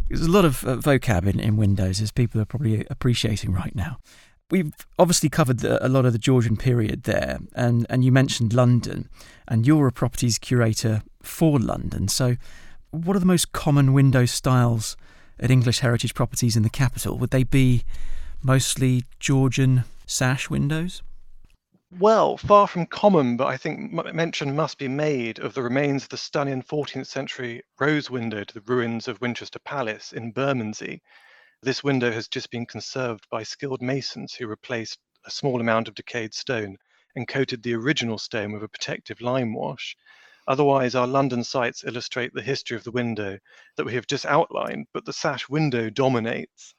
There's 0.08 0.20
a 0.22 0.30
lot 0.30 0.44
of 0.44 0.64
uh, 0.64 0.76
vocab 0.76 1.26
in, 1.26 1.40
in 1.40 1.56
Windows, 1.56 2.00
as 2.00 2.12
people 2.12 2.40
are 2.40 2.44
probably 2.44 2.86
appreciating 2.88 3.52
right 3.52 3.74
now. 3.74 3.98
We've 4.50 4.72
obviously 4.98 5.28
covered 5.28 5.58
the, 5.58 5.84
a 5.84 5.88
lot 5.88 6.06
of 6.06 6.12
the 6.12 6.18
Georgian 6.18 6.56
period 6.56 7.02
there, 7.02 7.40
and, 7.54 7.86
and 7.90 8.04
you 8.04 8.12
mentioned 8.12 8.52
London, 8.52 9.08
and 9.48 9.66
you're 9.66 9.88
a 9.88 9.92
properties 9.92 10.38
curator 10.38 11.02
for 11.22 11.58
London. 11.58 12.06
So, 12.06 12.36
what 12.92 13.16
are 13.16 13.20
the 13.20 13.26
most 13.26 13.50
common 13.50 13.92
window 13.92 14.26
styles 14.26 14.96
at 15.40 15.50
English 15.50 15.80
heritage 15.80 16.14
properties 16.14 16.56
in 16.56 16.62
the 16.62 16.70
capital? 16.70 17.18
Would 17.18 17.30
they 17.30 17.42
be 17.42 17.82
mostly 18.42 19.04
Georgian 19.18 19.82
sash 20.06 20.48
windows? 20.48 21.02
Well, 21.92 22.36
far 22.36 22.66
from 22.66 22.86
common, 22.86 23.36
but 23.36 23.46
I 23.46 23.56
think 23.56 23.92
mention 23.92 24.56
must 24.56 24.76
be 24.76 24.88
made 24.88 25.38
of 25.38 25.54
the 25.54 25.62
remains 25.62 26.02
of 26.02 26.08
the 26.08 26.16
stunning 26.16 26.62
14th 26.62 27.06
century 27.06 27.62
rose 27.78 28.10
window 28.10 28.44
to 28.44 28.54
the 28.54 28.60
ruins 28.60 29.08
of 29.08 29.20
Winchester 29.20 29.60
Palace 29.60 30.12
in 30.12 30.32
Bermondsey. 30.32 31.00
This 31.62 31.84
window 31.84 32.12
has 32.12 32.28
just 32.28 32.50
been 32.50 32.66
conserved 32.66 33.28
by 33.30 33.44
skilled 33.44 33.82
masons 33.82 34.34
who 34.34 34.46
replaced 34.46 34.98
a 35.24 35.30
small 35.30 35.60
amount 35.60 35.88
of 35.88 35.94
decayed 35.94 36.34
stone 36.34 36.76
and 37.14 37.28
coated 37.28 37.62
the 37.62 37.74
original 37.74 38.18
stone 38.18 38.52
with 38.52 38.62
a 38.64 38.68
protective 38.68 39.20
lime 39.20 39.54
wash. 39.54 39.96
Otherwise, 40.48 40.94
our 40.94 41.06
London 41.06 41.42
sites 41.42 41.82
illustrate 41.84 42.32
the 42.34 42.42
history 42.42 42.76
of 42.76 42.84
the 42.84 42.92
window 42.92 43.38
that 43.76 43.84
we 43.84 43.94
have 43.94 44.06
just 44.06 44.26
outlined, 44.26 44.86
but 44.92 45.04
the 45.04 45.12
sash 45.12 45.48
window 45.48 45.90
dominates. 45.90 46.74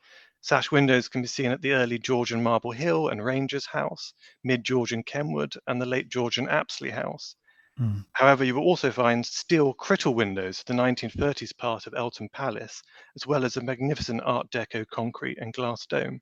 Sash 0.48 0.72
windows 0.72 1.10
can 1.10 1.22
be 1.22 1.28
seen 1.28 1.52
at 1.52 1.62
the 1.62 1.74
early 1.74 2.00
Georgian 2.00 2.42
Marble 2.42 2.72
Hill 2.72 3.10
and 3.10 3.22
Rangers 3.22 3.66
House, 3.66 4.14
mid 4.46 4.64
Georgian 4.64 5.04
Kenwood, 5.04 5.56
and 5.68 5.82
the 5.82 5.86
late 5.86 6.08
Georgian 6.08 6.48
Apsley 6.48 6.90
House. 6.90 7.36
Mm. 7.78 8.06
However, 8.14 8.46
you 8.46 8.56
will 8.56 8.64
also 8.64 8.90
find 8.90 9.26
steel 9.26 9.74
Crittall 9.74 10.16
windows, 10.16 10.64
the 10.66 10.74
1930s 10.74 11.58
part 11.58 11.86
of 11.86 11.94
Eltham 11.96 12.30
Palace, 12.30 12.82
as 13.18 13.28
well 13.28 13.44
as 13.44 13.58
a 13.58 13.62
magnificent 13.62 14.22
Art 14.24 14.50
Deco 14.50 14.88
concrete 14.88 15.38
and 15.38 15.52
glass 15.52 15.86
dome. 15.86 16.22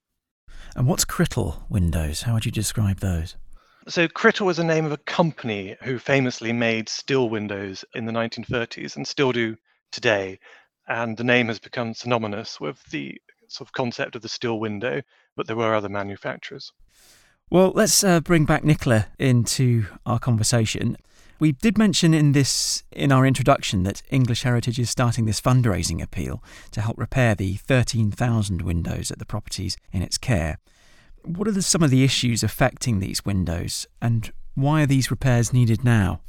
And 0.76 0.88
what's 0.88 1.06
Crittall 1.06 1.62
windows? 1.70 2.24
How 2.24 2.34
would 2.34 2.48
you 2.48 2.52
describe 2.52 3.02
those? 3.02 3.36
So, 3.88 4.08
Crittall 4.08 4.48
was 4.48 4.58
the 4.58 4.64
name 4.64 4.86
of 4.86 4.92
a 4.92 4.98
company 4.98 5.76
who 5.84 6.00
famously 6.00 6.52
made 6.52 6.90
steel 6.90 7.30
windows 7.30 7.86
in 7.94 8.06
the 8.06 8.12
1930s 8.12 8.96
and 8.96 9.08
still 9.08 9.32
do 9.32 9.56
today. 9.92 10.40
And 10.88 11.16
the 11.16 11.24
name 11.24 11.48
has 11.48 11.60
become 11.60 11.94
synonymous 11.94 12.60
with 12.60 12.84
the 12.86 13.20
sort 13.48 13.68
of 13.68 13.74
concept 13.74 14.16
of 14.16 14.22
the 14.22 14.30
steel 14.30 14.60
window, 14.60 15.02
but 15.36 15.48
there 15.48 15.56
were 15.56 15.74
other 15.74 15.90
manufacturers. 15.90 16.72
Well, 17.50 17.72
let's 17.76 18.04
uh, 18.04 18.22
bring 18.22 18.46
back 18.46 18.64
Nicola 18.64 19.08
into 19.20 19.86
our 20.06 20.20
conversation. 20.20 20.98
We 21.38 21.52
did 21.52 21.78
mention 21.78 22.14
in 22.14 22.32
this 22.32 22.84
in 22.92 23.12
our 23.12 23.26
introduction 23.26 23.84
that 23.84 24.02
English 24.10 24.44
Heritage 24.44 24.80
is 24.80 24.90
starting 24.90 25.26
this 25.26 25.42
fundraising 25.42 26.02
appeal 26.02 26.42
to 26.72 26.82
help 26.82 26.98
repair 26.98 27.36
the 27.36 27.56
13,000 27.56 28.62
windows 28.62 29.12
at 29.12 29.20
the 29.20 29.26
properties 29.26 29.78
in 29.92 30.02
its 30.02 30.18
care. 30.18 30.58
What 31.24 31.48
are 31.48 31.52
the, 31.52 31.62
some 31.62 31.84
of 31.84 31.90
the 31.90 32.04
issues 32.04 32.42
affecting 32.42 33.00
these 33.00 33.26
windows 33.26 33.86
and 34.02 34.32
why 34.54 34.84
are 34.84 34.88
these 34.88 35.12
repairs 35.12 35.52
needed 35.52 35.84
now? 35.84 36.22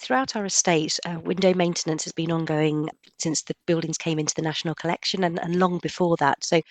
Throughout 0.00 0.36
our 0.36 0.44
estate, 0.46 0.98
uh, 1.06 1.20
window 1.20 1.54
maintenance 1.54 2.04
has 2.04 2.12
been 2.12 2.32
ongoing 2.32 2.88
since 3.18 3.42
the 3.42 3.54
buildings 3.66 3.98
came 3.98 4.18
into 4.18 4.34
the 4.34 4.42
National 4.42 4.74
Collection 4.74 5.24
and, 5.24 5.38
and 5.40 5.56
long 5.56 5.78
before 5.78 6.16
that. 6.18 6.44
So, 6.44 6.62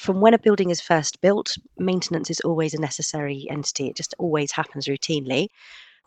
from 0.00 0.20
when 0.20 0.34
a 0.34 0.38
building 0.38 0.70
is 0.70 0.80
first 0.80 1.20
built, 1.20 1.56
maintenance 1.78 2.30
is 2.30 2.40
always 2.40 2.74
a 2.74 2.80
necessary 2.80 3.46
entity. 3.50 3.88
It 3.88 3.96
just 3.96 4.14
always 4.18 4.52
happens 4.52 4.86
routinely. 4.86 5.48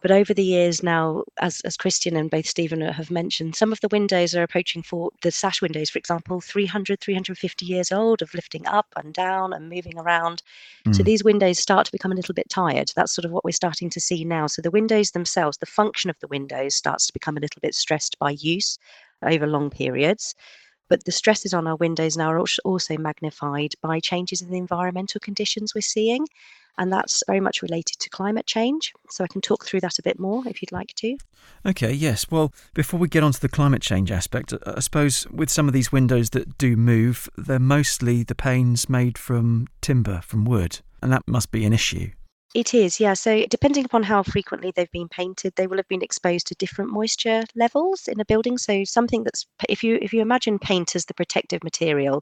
But 0.02 0.12
over 0.12 0.34
the 0.34 0.44
years 0.44 0.82
now, 0.82 1.24
as, 1.40 1.62
as 1.62 1.78
Kristian 1.78 2.18
and 2.18 2.30
both 2.30 2.48
Steven 2.48 2.82
have 2.82 3.12
mentioned, 3.12 3.56
some 3.56 3.72
of 3.72 3.80
the 3.82 3.88
windows 3.90 4.36
are 4.36 4.42
approaching 4.42 4.82
for 4.82 5.12
the 5.22 5.32
sash 5.32 5.62
windows, 5.62 5.92
for 5.92 6.00
example, 6.00 6.42
300, 6.42 7.00
350 7.00 7.66
years 7.66 7.92
old 7.92 8.24
of 8.24 8.34
lifting 8.34 8.66
up 8.66 8.88
and 8.96 9.14
down 9.14 9.54
and 9.54 9.70
moving 9.70 10.00
around. 10.00 10.42
Mm. 10.86 10.96
So 10.96 11.04
these 11.04 11.24
windows 11.24 11.60
start 11.60 11.86
to 11.86 11.92
become 11.92 12.12
a 12.12 12.16
little 12.16 12.34
bit 12.34 12.50
tired. 12.50 12.92
That's 12.96 13.14
sort 13.14 13.26
of 13.26 13.32
what 13.32 13.46
we're 13.46 13.52
starting 13.52 13.92
to 13.92 14.00
see 14.00 14.26
now. 14.26 14.48
So 14.48 14.64
the 14.64 14.72
windows 14.72 15.12
themselves, 15.12 15.58
the 15.58 15.68
function 15.68 16.10
of 16.10 16.20
the 16.20 16.28
windows 16.28 16.74
starts 16.74 17.06
to 17.08 17.14
become 17.14 17.38
a 17.38 17.42
little 17.42 17.60
bit 17.62 17.76
stressed 17.76 18.18
by 18.18 18.32
use 18.32 18.80
over 19.22 19.46
long 19.46 19.70
periods. 19.70 20.34
But 20.90 21.06
the 21.06 21.12
stresses 21.12 21.54
on 21.54 21.68
our 21.68 21.78
windows 21.78 22.18
now 22.18 22.32
are 22.32 22.44
also 22.66 22.98
magnified 22.98 23.76
by 23.82 24.00
changes 24.00 24.42
in 24.42 24.50
the 24.50 24.58
environmental 24.58 25.20
conditions 25.20 25.74
we're 25.74 25.82
seeing 25.82 26.26
and 26.78 26.92
that's 26.92 27.24
very 27.28 27.40
much 27.40 27.62
related 27.62 28.00
to 28.00 28.10
climate 28.10 28.46
change. 28.46 28.94
So 29.10 29.24
I 29.24 29.28
can 29.28 29.42
talk 29.42 29.66
through 29.66 29.82
that 29.82 30.00
a 30.00 30.04
bit 30.04 30.20
more 30.20 30.44
if 30.48 30.62
you'd 30.62 30.72
like 30.72 30.94
to. 30.98 31.18
Okay, 31.66 31.92
yes. 31.92 32.30
Well, 32.30 32.54
before 32.74 33.00
we 33.00 33.08
get 33.08 33.24
on 33.24 33.32
to 33.34 33.42
the 33.42 33.50
climate 33.50 33.82
change 33.82 34.12
aspect, 34.12 34.54
I 34.66 34.80
suppose 34.80 35.28
with 35.30 35.50
some 35.50 35.68
of 35.68 35.74
these 35.74 35.92
windows 35.92 36.32
that 36.32 36.58
do 36.58 36.76
move, 36.76 37.30
they're 37.38 37.60
mostly 37.60 38.24
the 38.24 38.36
panes 38.36 38.90
made 38.90 39.18
from 39.18 39.68
timber, 39.82 40.22
from 40.22 40.46
wood, 40.46 40.80
and 41.02 41.12
that 41.12 41.28
must 41.28 41.52
be 41.52 41.66
an 41.66 41.74
issue. 41.74 42.12
It 42.54 42.74
is, 42.74 43.00
yeah. 43.00 43.14
So, 43.14 43.46
depending 43.50 43.86
upon 43.86 44.04
how 44.04 44.24
frequently 44.24 44.74
they've 44.76 44.92
been 44.92 45.08
painted, 45.08 45.54
they 45.56 45.68
will 45.68 45.78
have 45.78 45.88
been 45.88 46.02
exposed 46.02 46.48
to 46.48 46.56
different 46.56 46.92
moisture 46.92 47.44
levels 47.56 48.10
in 48.10 48.20
a 48.20 48.26
building. 48.26 48.58
So, 48.58 48.84
something 48.84 49.24
that's 49.24 49.46
if 49.70 49.86
you 49.86 49.98
if 50.02 50.12
you 50.12 50.22
imagine 50.22 50.60
paint 50.60 50.94
as 50.94 51.06
the 51.06 51.14
protective 51.14 51.64
material, 51.64 52.22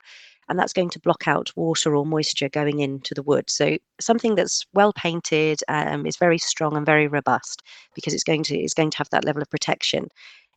and 0.50 0.58
that's 0.58 0.74
going 0.74 0.90
to 0.90 1.00
block 1.00 1.28
out 1.28 1.52
water 1.56 1.96
or 1.96 2.06
moisture 2.06 2.50
going 2.50 2.80
into 2.80 3.14
the 3.14 3.24
wood. 3.24 3.50
So 3.50 3.78
something 4.02 4.36
that's 4.36 4.66
well 4.74 4.94
painted 4.94 5.62
um, 5.68 6.06
is 6.06 6.18
very 6.18 6.38
strong 6.38 6.76
and 6.76 6.86
very 6.86 7.08
robust 7.08 7.62
because 7.96 8.14
it's 8.14 8.24
going 8.24 8.44
to 8.44 8.58
it's 8.58 8.74
going 8.74 8.90
to 8.92 8.98
have 8.98 9.10
that 9.12 9.26
level 9.26 9.42
of 9.42 9.50
protection 9.50 10.10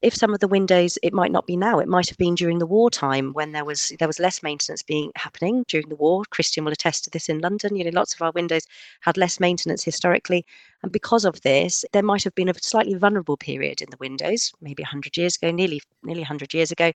if 0.02 0.16
some 0.16 0.34
of 0.34 0.40
the 0.40 0.48
windows 0.48 0.98
it 1.02 1.12
might 1.12 1.30
not 1.30 1.46
be 1.46 1.56
now 1.56 1.78
it 1.78 1.86
might 1.86 2.08
have 2.08 2.18
been 2.18 2.34
during 2.34 2.58
the 2.58 2.66
wartime 2.66 3.32
when 3.32 3.52
there 3.52 3.64
was 3.64 3.92
there 4.00 4.08
was 4.08 4.18
less 4.18 4.42
maintenance 4.42 4.82
being 4.82 5.12
happening 5.14 5.64
during 5.68 5.88
the 5.88 5.96
war. 5.96 6.24
Kristian 6.30 6.64
will 6.64 6.72
attest 6.72 7.04
to 7.04 7.10
this 7.10 7.28
in 7.28 7.38
london. 7.38 7.76
You 7.76 7.84
know 7.84 7.90
lots 7.94 8.12
of 8.14 8.20
our 8.20 8.32
windows 8.32 8.66
had 9.00 9.16
less 9.16 9.38
maintenance 9.38 9.84
historically. 9.84 10.44
And 10.82 10.90
because 10.90 11.24
of 11.24 11.40
this 11.42 11.84
there 11.92 12.02
might 12.02 12.24
have 12.24 12.34
been 12.34 12.48
a 12.48 12.54
slightly 12.54 12.94
vulnerable 12.94 13.36
period 13.36 13.80
in 13.80 13.90
the 13.90 13.96
windows 13.98 14.52
maybe 14.60 14.82
100 14.82 15.16
years 15.16 15.36
ago 15.36 15.52
nearly 15.52 15.80
nearly 16.02 16.22
100 16.22 16.52
years 16.52 16.72
ago. 16.72 16.90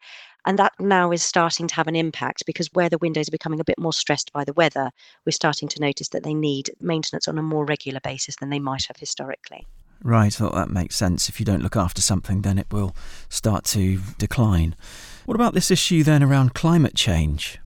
And 0.45 0.59
that 0.59 0.73
now 0.79 1.11
is 1.11 1.23
starting 1.23 1.67
to 1.67 1.75
have 1.75 1.87
an 1.87 1.95
impact 1.95 2.45
because 2.45 2.69
where 2.73 2.89
the 2.89 2.97
windows 2.97 3.29
are 3.29 3.31
becoming 3.31 3.61
a 3.61 3.65
bit 3.65 3.79
more 3.79 3.93
stressed 3.93 4.33
by 4.33 4.43
the 4.43 4.53
weather 4.53 4.91
we're 5.25 5.31
starting 5.31 5.69
to 5.69 5.81
notice 5.81 6.09
that 6.09 6.23
they 6.23 6.33
need 6.33 6.71
maintenance 6.81 7.27
on 7.27 7.37
a 7.37 7.43
more 7.43 7.65
regular 7.65 8.01
basis 8.01 8.35
than 8.35 8.49
they 8.49 8.59
might 8.59 8.85
have 8.87 8.97
historically 8.97 9.65
Right, 10.03 10.33
thought 10.33 10.53
that 10.53 10.69
makes 10.69 10.95
sense. 10.95 11.27
If 11.27 11.39
you 11.39 11.45
don't 11.45 11.63
look 11.63 11.75
after 11.75 12.01
something, 12.01 12.41
then 12.41 12.57
it 12.57 12.67
will 12.71 12.95
start 13.29 13.65
to 13.65 13.99
decline. 14.17 14.75
What 15.25 15.35
about 15.35 15.53
this 15.53 15.71
issue 15.71 16.03
then 16.03 16.23
around 16.23 16.53
climate 16.53 16.95
change? 16.95 17.59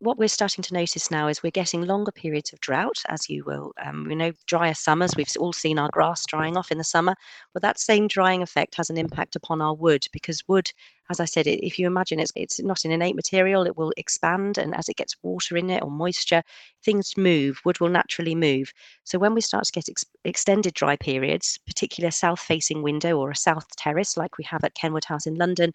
What 0.00 0.16
we're 0.16 0.28
starting 0.28 0.62
to 0.62 0.74
notice 0.74 1.10
now 1.10 1.28
is 1.28 1.42
we're 1.42 1.50
getting 1.50 1.82
longer 1.82 2.10
periods 2.10 2.54
of 2.54 2.60
drought, 2.60 3.02
as 3.08 3.28
you 3.28 3.44
will. 3.44 3.72
Um, 3.84 4.06
we 4.08 4.14
know 4.14 4.32
drier 4.46 4.72
summers. 4.72 5.12
We've 5.14 5.30
all 5.38 5.52
seen 5.52 5.78
our 5.78 5.90
grass 5.92 6.24
drying 6.24 6.56
off 6.56 6.72
in 6.72 6.78
the 6.78 6.84
summer. 6.84 7.14
But 7.52 7.62
that 7.62 7.78
same 7.78 8.08
drying 8.08 8.42
effect 8.42 8.74
has 8.76 8.88
an 8.88 8.96
impact 8.96 9.36
upon 9.36 9.60
our 9.60 9.74
wood 9.74 10.06
because 10.10 10.48
wood, 10.48 10.72
as 11.10 11.20
I 11.20 11.26
said, 11.26 11.46
if 11.46 11.78
you 11.78 11.86
imagine 11.86 12.18
it's 12.18 12.32
it's 12.34 12.58
not 12.60 12.86
an 12.86 12.92
innate 12.92 13.14
material, 13.14 13.66
it 13.66 13.76
will 13.76 13.92
expand, 13.98 14.56
and 14.56 14.74
as 14.74 14.88
it 14.88 14.96
gets 14.96 15.16
water 15.22 15.58
in 15.58 15.68
it 15.68 15.82
or 15.82 15.90
moisture, 15.90 16.42
things 16.82 17.16
move. 17.18 17.60
Wood 17.66 17.78
will 17.78 17.90
naturally 17.90 18.34
move. 18.34 18.72
So 19.04 19.18
when 19.18 19.34
we 19.34 19.42
start 19.42 19.64
to 19.64 19.72
get 19.72 19.88
ex- 19.90 20.06
extended 20.24 20.72
dry 20.72 20.96
periods, 20.96 21.58
particularly 21.66 22.08
a 22.08 22.12
south-facing 22.12 22.82
window 22.82 23.18
or 23.18 23.30
a 23.30 23.36
south 23.36 23.66
terrace 23.76 24.16
like 24.16 24.38
we 24.38 24.44
have 24.44 24.64
at 24.64 24.74
Kenwood 24.74 25.04
House 25.04 25.26
in 25.26 25.34
London 25.34 25.72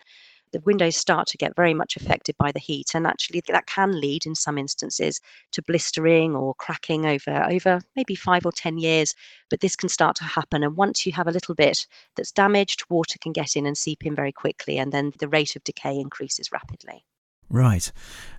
the 0.51 0.59
windows 0.61 0.95
start 0.95 1.27
to 1.27 1.37
get 1.37 1.55
very 1.55 1.73
much 1.73 1.95
affected 1.95 2.35
by 2.37 2.51
the 2.51 2.59
heat 2.59 2.91
and 2.93 3.05
actually 3.05 3.41
that 3.47 3.67
can 3.67 3.99
lead 3.99 4.25
in 4.25 4.35
some 4.35 4.57
instances 4.57 5.19
to 5.51 5.61
blistering 5.63 6.35
or 6.35 6.53
cracking 6.55 7.05
over 7.05 7.45
over 7.49 7.81
maybe 7.95 8.15
5 8.15 8.45
or 8.45 8.51
10 8.51 8.77
years 8.77 9.13
but 9.49 9.59
this 9.59 9.75
can 9.75 9.89
start 9.89 10.15
to 10.17 10.23
happen 10.23 10.63
and 10.63 10.77
once 10.77 11.05
you 11.05 11.11
have 11.11 11.27
a 11.27 11.31
little 11.31 11.55
bit 11.55 11.87
that's 12.15 12.31
damaged 12.31 12.83
water 12.89 13.17
can 13.19 13.31
get 13.31 13.55
in 13.55 13.65
and 13.65 13.77
seep 13.77 14.05
in 14.05 14.15
very 14.15 14.31
quickly 14.31 14.77
and 14.77 14.91
then 14.91 15.11
the 15.19 15.27
rate 15.27 15.55
of 15.55 15.63
decay 15.63 15.97
increases 15.97 16.51
rapidly 16.51 17.05
Right. 17.49 17.91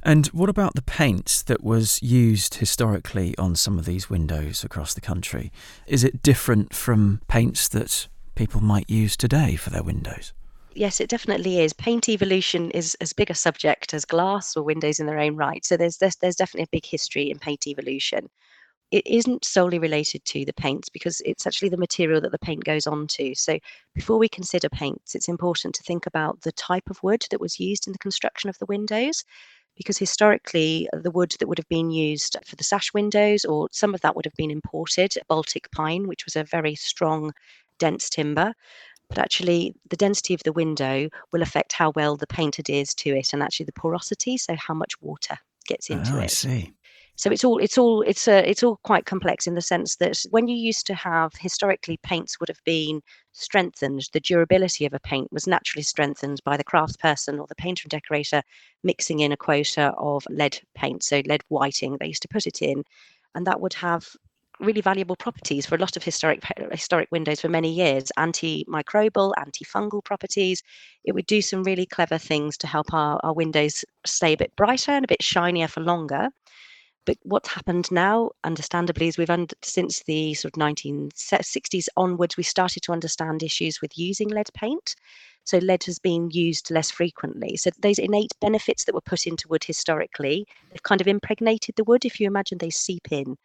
And 0.03 0.27
what 0.29 0.49
about 0.49 0.75
the 0.75 0.83
paint 0.83 1.45
that 1.47 1.63
was 1.63 2.03
used 2.03 2.55
historically 2.55 3.37
on 3.39 3.55
some 3.55 3.79
of 3.79 3.85
these 3.85 4.11
windows 4.11 4.65
across 4.65 4.95
the 4.95 5.01
country? 5.01 5.53
Is 5.87 6.03
it 6.03 6.23
different 6.23 6.75
from 6.75 7.21
paints 7.29 7.69
that 7.69 8.09
people 8.35 8.61
might 8.61 8.91
use 8.91 9.17
today 9.17 9.55
for 9.55 9.71
their 9.71 9.85
windows? 9.85 10.33
Yes, 10.77 11.01
it 11.01 11.09
definitely 11.11 11.61
is. 11.61 11.73
Paint 11.73 12.09
evolution 12.09 12.71
is 12.73 12.97
as 13.01 13.13
big 13.13 13.31
a 13.31 13.35
subject 13.35 13.95
as 13.95 14.05
glass 14.05 14.57
or 14.57 14.63
windows 14.63 14.99
in 15.01 15.07
their 15.07 15.19
own 15.19 15.37
right. 15.37 15.65
So 15.65 15.77
there's 15.77 15.99
there's, 15.99 16.17
there's 16.17 16.37
definitely 16.37 16.65
a 16.65 16.77
big 16.77 16.87
history 16.87 17.31
in 17.31 17.39
paint 17.39 17.67
evolution. 17.67 18.29
It 18.93 19.07
isn't 19.07 19.45
solely 19.45 19.79
related 19.81 20.25
to 20.27 20.45
the 20.45 20.55
paints 20.55 20.89
because 20.89 21.23
it's 21.25 21.47
actually 21.47 21.71
the 21.71 21.77
material 21.79 22.21
that 22.23 22.33
the 22.33 22.39
paint 22.39 22.65
goes 22.65 22.87
on 22.87 23.07
to. 23.09 23.35
So 23.35 23.59
before 23.95 24.19
we 24.19 24.29
consider 24.29 24.69
paints, 24.71 25.15
it's 25.15 25.29
important 25.29 25.75
to 25.77 25.83
think 25.85 26.07
about 26.07 26.43
the 26.43 26.53
type 26.53 26.91
of 26.91 27.03
wood 27.03 27.25
that 27.31 27.41
was 27.41 27.61
used 27.61 27.87
in 27.87 27.93
the 27.93 27.99
construction 28.01 28.51
of 28.51 28.59
the 28.59 28.67
windows 28.67 29.25
because 29.77 29.99
historically 29.99 30.89
the 30.93 31.11
wood 31.11 31.35
that 31.39 31.49
would 31.49 31.59
have 31.59 31.69
been 31.69 31.91
used 31.91 32.37
for 32.47 32.57
the 32.57 32.65
sash 32.65 32.93
windows 32.95 33.45
or 33.45 33.69
some 33.73 33.95
of 33.95 34.01
that 34.03 34.17
would 34.17 34.25
have 34.25 34.35
been 34.37 34.51
imported 34.51 35.15
baltic 35.29 35.71
pine 35.73 36.09
which 36.09 36.25
was 36.25 36.37
a 36.37 36.45
very 36.45 36.75
strong 36.75 37.33
dense 37.79 38.09
timber 38.09 38.55
but 39.09 39.19
actually 39.19 39.75
the 39.89 39.97
density 39.97 40.35
of 40.35 40.43
the 40.43 40.53
window 40.53 41.09
will 41.33 41.43
affect 41.43 41.73
how 41.73 41.93
well 41.95 42.17
the 42.17 42.27
paint 42.27 42.59
adheres 42.59 42.95
to 42.95 43.11
it 43.11 43.33
and 43.33 43.43
actually 43.43 43.67
the 43.67 43.73
porosity 43.73 44.37
so 44.37 44.55
how 44.57 44.75
much 44.75 45.01
water 45.01 45.37
gets 45.67 45.91
into 45.91 46.15
oh, 46.15 46.19
it 46.19 46.25
I 46.25 46.27
see. 46.27 46.73
so 47.17 47.31
it's 47.31 47.45
all 47.45 47.59
it's 47.59 47.79
all 47.79 48.03
it's 48.03 48.29
a, 48.29 48.49
it's 48.49 48.63
all 48.63 48.79
quite 48.83 49.07
complex 49.07 49.47
in 49.47 49.55
the 49.55 49.61
sense 49.61 49.97
that 49.97 50.23
when 50.31 50.49
you 50.49 50.57
used 50.57 50.87
to 50.87 50.95
have 50.95 51.33
historically 51.39 51.99
paints 52.03 52.39
would 52.41 52.49
have 52.49 52.63
been 52.65 53.01
strengthened 53.33 54.09
the 54.13 54.21
durability 54.21 54.87
of 54.87 54.95
a 54.95 55.01
paint 55.01 55.33
was 55.33 55.47
naturally 55.47 55.83
strengthened 55.83 56.41
by 56.45 56.57
the 56.57 56.65
craftsperson 56.65 57.39
or 57.41 57.47
the 57.49 57.55
painter 57.55 57.83
and 57.85 57.91
decorator 57.91 58.43
mixing 58.83 59.21
in 59.21 59.33
a 59.33 59.37
quota 59.37 59.93
of 59.99 60.25
lead 60.31 60.61
paint 60.75 61.03
so 61.03 61.23
lead 61.27 61.43
whiting 61.49 61.97
they 61.99 62.07
used 62.07 62.23
to 62.23 62.29
put 62.29 62.47
it 62.47 62.63
in 62.63 62.85
and 63.35 63.47
that 63.47 63.61
would 63.61 63.75
have 63.75 64.09
really 64.61 64.81
valuable 64.81 65.17
properties 65.17 65.67
for 65.67 65.75
a 65.75 65.79
lot 65.79 65.97
of 65.97 66.03
historic 66.03 66.43
historic 66.73 67.09
windows 67.11 67.41
for 67.41 67.49
many 67.49 67.73
years 67.73 68.11
antimicrobial 68.19 69.33
antifungal 69.39 70.03
properties 70.05 70.63
it 71.05 71.13
would 71.13 71.27
do 71.27 71.43
some 71.43 71.63
really 71.63 71.87
clever 71.87 72.19
things 72.19 72.57
to 72.57 72.67
help 72.67 72.93
our, 72.93 73.21
our 73.23 73.35
windows 73.35 73.85
stay 74.05 74.33
a 74.33 74.37
bit 74.37 74.55
brighter 74.57 74.93
and 74.93 75.05
a 75.05 75.09
bit 75.09 75.23
shinier 75.23 75.69
for 75.69 75.81
longer 75.81 76.29
but 77.05 77.17
what's 77.23 77.49
happened 77.49 77.89
now 77.93 78.31
understandably 78.43 79.07
is 79.07 79.17
we've 79.17 79.31
under, 79.31 79.55
since 79.63 80.03
the 80.05 80.35
sort 80.35 80.57
of 80.57 80.61
1960s 80.61 81.87
onwards 81.97 82.37
we 82.37 82.43
started 82.43 82.83
to 82.83 82.93
understand 82.93 83.43
issues 83.43 83.81
with 83.81 83.97
using 83.97 84.29
lead 84.29 84.49
paint 84.55 84.97
so 85.47 85.59
lead 85.59 85.85
has 85.85 86.01
been 86.01 86.29
used 86.33 86.73
less 86.73 86.91
frequently. 86.91 87.57
So 87.57 87.71
those 87.79 88.01
innate 88.01 88.33
benefits 88.41 88.85
that 88.85 88.95
were 88.97 89.01
put 89.01 89.29
into 89.29 89.47
wood 89.47 89.63
historically, 89.63 90.45
they've 90.71 90.83
kind 90.83 91.01
of 91.01 91.07
impregnated 91.07 91.77
the 91.77 91.85
wood. 91.85 92.05
If 92.05 92.19
you 92.19 92.27
imagine 92.27 92.59
they 92.59 92.71
seep 92.71 93.13
in, 93.13 93.37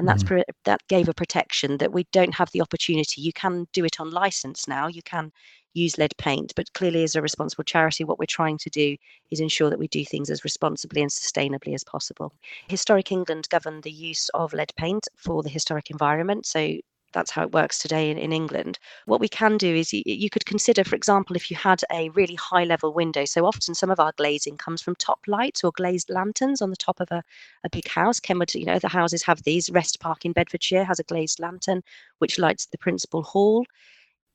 and 0.00 0.08
that's 0.08 0.24
mm. 0.24 0.42
that 0.64 0.80
gave 0.88 1.10
a 1.10 1.14
protection 1.14 1.76
that 1.76 1.92
we 1.92 2.06
don't 2.10 2.34
have 2.34 2.50
the 2.52 2.62
opportunity. 2.62 3.20
You 3.20 3.34
can 3.34 3.66
do 3.74 3.84
it 3.84 4.00
on 4.00 4.10
license 4.10 4.66
now. 4.66 4.86
You 4.86 5.02
can 5.02 5.30
use 5.74 5.98
lead 5.98 6.14
paint, 6.16 6.54
but 6.56 6.72
clearly, 6.72 7.04
as 7.04 7.14
a 7.14 7.22
responsible 7.22 7.64
charity, 7.64 8.02
what 8.02 8.18
we're 8.18 8.24
trying 8.24 8.56
to 8.58 8.70
do 8.70 8.96
is 9.30 9.40
ensure 9.40 9.68
that 9.68 9.78
we 9.78 9.88
do 9.88 10.02
things 10.06 10.30
as 10.30 10.42
responsibly 10.42 11.02
and 11.02 11.10
sustainably 11.10 11.74
as 11.74 11.84
possible. 11.84 12.32
Historic 12.68 13.12
England 13.12 13.46
governed 13.50 13.82
the 13.82 13.92
use 13.92 14.30
of 14.30 14.54
lead 14.54 14.72
paint 14.74 15.06
for 15.16 15.42
the 15.42 15.50
historic 15.50 15.90
environment, 15.90 16.46
so 16.46 16.78
that's 17.12 17.30
how 17.30 17.42
it 17.42 17.52
works 17.52 17.78
today 17.78 18.10
in, 18.10 18.18
in 18.18 18.32
England. 18.32 18.78
What 19.06 19.20
we 19.20 19.28
can 19.28 19.56
do 19.56 19.74
is 19.74 19.92
you, 19.92 20.02
you, 20.04 20.30
could 20.30 20.46
consider, 20.46 20.84
for 20.84 20.96
example, 20.96 21.36
if 21.36 21.50
you 21.50 21.56
had 21.56 21.82
a 21.92 22.08
really 22.10 22.34
high 22.34 22.64
level 22.64 22.92
window. 22.92 23.24
So 23.24 23.46
often 23.46 23.74
some 23.74 23.90
of 23.90 24.00
our 24.00 24.12
glazing 24.16 24.56
comes 24.56 24.82
from 24.82 24.94
top 24.96 25.20
lights 25.26 25.64
or 25.64 25.72
glazed 25.72 26.10
lanterns 26.10 26.62
on 26.62 26.70
the 26.70 26.76
top 26.76 27.00
of 27.00 27.08
a, 27.10 27.22
a 27.64 27.70
big 27.70 27.88
house. 27.88 28.20
Kenwood, 28.20 28.54
you 28.54 28.64
know, 28.64 28.78
the 28.78 28.88
houses 28.88 29.22
have 29.24 29.42
these. 29.42 29.70
Wrest 29.70 30.00
Park 30.00 30.24
in 30.24 30.32
Bedfordshire 30.32 30.84
has 30.84 30.98
a 30.98 31.04
glazed 31.04 31.40
lantern 31.40 31.82
which 32.18 32.38
lights 32.38 32.66
the 32.66 32.78
principal 32.78 33.22
hall. 33.22 33.64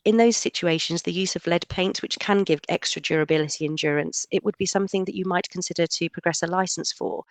In 0.06 0.18
those 0.18 0.38
situations, 0.38 1.02
the 1.02 1.12
use 1.12 1.36
of 1.36 1.48
lead 1.48 1.68
paint, 1.68 2.04
which 2.04 2.20
can 2.20 2.44
give 2.44 2.60
extra 2.70 3.02
durability 3.02 3.66
endurance, 3.66 4.28
it 4.30 4.44
would 4.44 4.56
be 4.60 4.68
something 4.68 5.04
that 5.06 5.16
you 5.16 5.26
might 5.26 5.50
consider 5.50 5.88
to 5.88 6.10
progress 6.12 6.44
a 6.44 6.48
license 6.48 6.92
for 6.92 7.24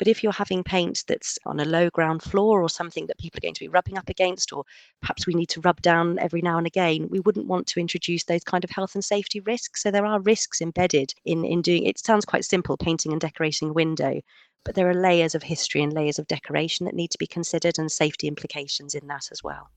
But 0.00 0.08
if 0.08 0.22
you're 0.22 0.32
having 0.32 0.64
paint 0.64 1.04
that's 1.08 1.38
on 1.44 1.60
a 1.60 1.64
low 1.66 1.90
ground 1.90 2.22
floor 2.22 2.62
or 2.62 2.70
something 2.70 3.06
that 3.08 3.18
people 3.18 3.36
are 3.36 3.42
going 3.42 3.52
to 3.52 3.60
be 3.60 3.68
rubbing 3.68 3.98
up 3.98 4.08
against, 4.08 4.50
or 4.50 4.64
perhaps 5.02 5.26
we 5.26 5.34
need 5.34 5.50
to 5.50 5.60
rub 5.60 5.82
down 5.82 6.18
every 6.18 6.40
now 6.40 6.56
and 6.56 6.66
again, 6.66 7.06
we 7.10 7.20
wouldn't 7.20 7.48
want 7.48 7.66
to 7.66 7.80
introduce 7.80 8.24
those 8.24 8.42
kind 8.42 8.64
of 8.64 8.70
health 8.70 8.94
and 8.94 9.04
safety 9.04 9.40
risks. 9.40 9.82
So 9.82 9.90
there 9.90 10.06
are 10.06 10.18
risks 10.18 10.62
embedded 10.62 11.12
in, 11.26 11.44
in 11.44 11.60
doing 11.60 11.84
it. 11.84 11.98
Sounds 11.98 12.24
quite 12.24 12.46
simple, 12.46 12.78
painting 12.78 13.12
and 13.12 13.20
decorating 13.20 13.68
a 13.68 13.72
window, 13.74 14.22
but 14.64 14.74
there 14.74 14.88
are 14.88 14.94
layers 14.94 15.34
of 15.34 15.42
history 15.42 15.82
and 15.82 15.92
layers 15.92 16.18
of 16.18 16.26
decoration 16.26 16.86
that 16.86 16.94
need 16.94 17.10
to 17.10 17.18
be 17.18 17.26
considered 17.26 17.78
and 17.78 17.92
safety 17.92 18.26
implications 18.26 18.94
in 18.94 19.06
that 19.08 19.28
as 19.30 19.44
well. 19.44 19.68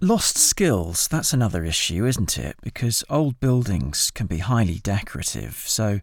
Lost 0.00 0.38
skills, 0.38 1.08
that's 1.08 1.32
another 1.32 1.64
issue, 1.64 2.06
isn't 2.06 2.38
it? 2.38 2.54
Because 2.62 3.02
old 3.10 3.40
buildings 3.40 4.12
can 4.12 4.28
be 4.28 4.38
highly 4.38 4.78
decorative. 4.78 5.64
So, 5.66 5.98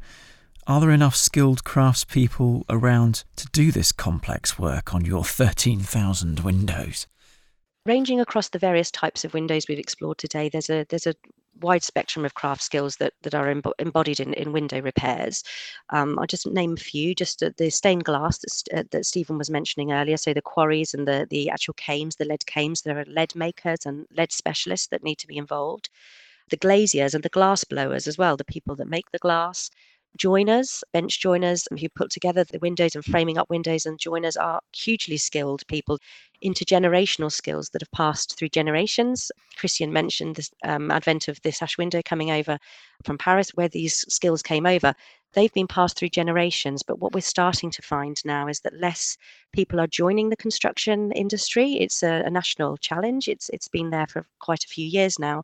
are 0.67 0.82
there 0.82 0.91
enough 0.91 1.15
skilled 1.15 1.63
craftspeople 1.63 2.63
around 2.69 3.23
to 3.36 3.47
do 3.51 3.71
this 3.71 3.91
complex 3.91 4.58
work 4.58 4.93
on 4.93 5.06
your 5.06 5.23
13,000 5.23 6.39
windows? 6.39 7.08
Ranging 7.86 8.19
across 8.19 8.49
the 8.49 8.58
various 8.58 8.89
types 8.89 9.23
of 9.23 9.36
windows 9.36 9.67
we've 9.67 9.78
explored 9.78 10.17
today, 10.17 10.49
there's 10.49 10.71
a 10.71 10.86
there's 10.89 11.06
a 11.06 11.13
wide 11.62 11.84
spectrum 11.84 12.25
of 12.25 12.34
craft 12.34 12.62
skills 12.62 12.97
that, 12.97 13.13
that 13.21 13.34
are 13.34 13.49
embodied 13.80 14.19
in, 14.19 14.34
in 14.34 14.51
window 14.51 14.82
repairs. 14.82 15.43
Um, 15.91 16.17
I'll 16.19 16.28
just 16.28 16.47
name 16.47 16.73
a 16.73 16.78
few, 16.78 17.15
just 17.15 17.41
uh, 17.41 17.51
the 17.58 17.69
stained 17.69 18.04
glass 18.04 18.39
that, 18.39 18.80
uh, 18.80 18.84
that 18.91 19.06
Steven 19.06 19.38
was 19.38 19.49
mentioning 19.49 19.93
earlier. 19.93 20.17
So 20.17 20.34
the 20.34 20.41
quarries 20.41 20.93
and 20.93 21.08
the, 21.08 21.28
the 21.30 21.49
actual 21.49 21.73
cames, 21.75 22.17
the 22.17 22.25
lead 22.25 22.45
cames, 22.45 22.82
there 22.82 22.99
are 22.99 23.06
lead 23.06 23.36
makers 23.36 23.86
and 23.86 24.06
lead 24.12 24.32
specialists 24.32 24.88
that 24.88 25.04
need 25.04 25.17
to 25.19 25.28
be 25.28 25.38
involved. 25.38 25.89
The 26.49 26.58
glaziers 26.58 27.15
and 27.15 27.23
the 27.23 27.30
glass 27.30 27.63
blowers 27.63 28.08
as 28.08 28.17
well, 28.17 28.38
the 28.38 28.43
people 28.43 28.75
that 28.75 28.89
make 28.89 29.10
the 29.12 29.19
glass 29.19 29.71
joiners, 30.17 30.84
bench 30.93 31.19
joiners 31.19 31.67
who 31.80 31.89
put 31.89 32.10
together 32.10 32.43
the 32.43 32.60
windows 32.60 32.95
and 32.95 33.04
framing 33.04 33.38
up 33.38 33.49
windows, 33.49 33.86
and 33.86 33.99
joiners 33.99 34.38
are 34.38 34.62
hugely 34.73 35.17
skilled 35.17 35.65
people, 35.67 35.99
intergenerational 36.43 37.32
skills 37.32 37.69
that 37.69 37.82
have 37.82 37.91
passed 37.91 38.38
through 38.38 38.49
generations. 38.49 39.32
Kristian 39.58 39.91
mentioned 39.91 40.36
the 40.36 40.49
um, 40.63 40.91
advent 40.91 41.28
of 41.28 41.41
the 41.41 41.51
sash 41.51 41.78
window 41.78 42.01
coming 42.04 42.32
over 42.32 42.58
from 43.04 43.17
Paris, 43.17 43.51
where 43.56 43.69
these 43.69 44.06
skills 44.10 44.41
came 44.41 44.65
over. 44.65 44.93
They've 45.34 45.54
been 45.54 45.67
passed 45.67 45.97
through 45.97 46.10
generations, 46.10 46.82
but 46.82 46.99
what 46.99 47.13
we're 47.13 47.21
starting 47.21 47.69
to 47.71 47.82
find 47.82 48.17
now 48.23 48.47
is 48.47 48.62
that 48.62 48.80
less 48.80 49.17
people 49.51 49.82
are 49.82 49.88
joining 49.88 50.30
the 50.30 50.38
construction 50.38 51.12
industry. 51.12 51.73
It's 51.73 52.04
a, 52.04 52.23
a 52.25 52.30
national 52.30 52.78
challenge. 52.78 53.28
It's 53.28 53.49
it's 53.49 53.67
been 53.67 53.89
there 53.89 54.08
for 54.08 54.25
quite 54.39 54.63
a 54.63 54.69
few 54.69 54.86
years 54.86 55.19
now 55.19 55.43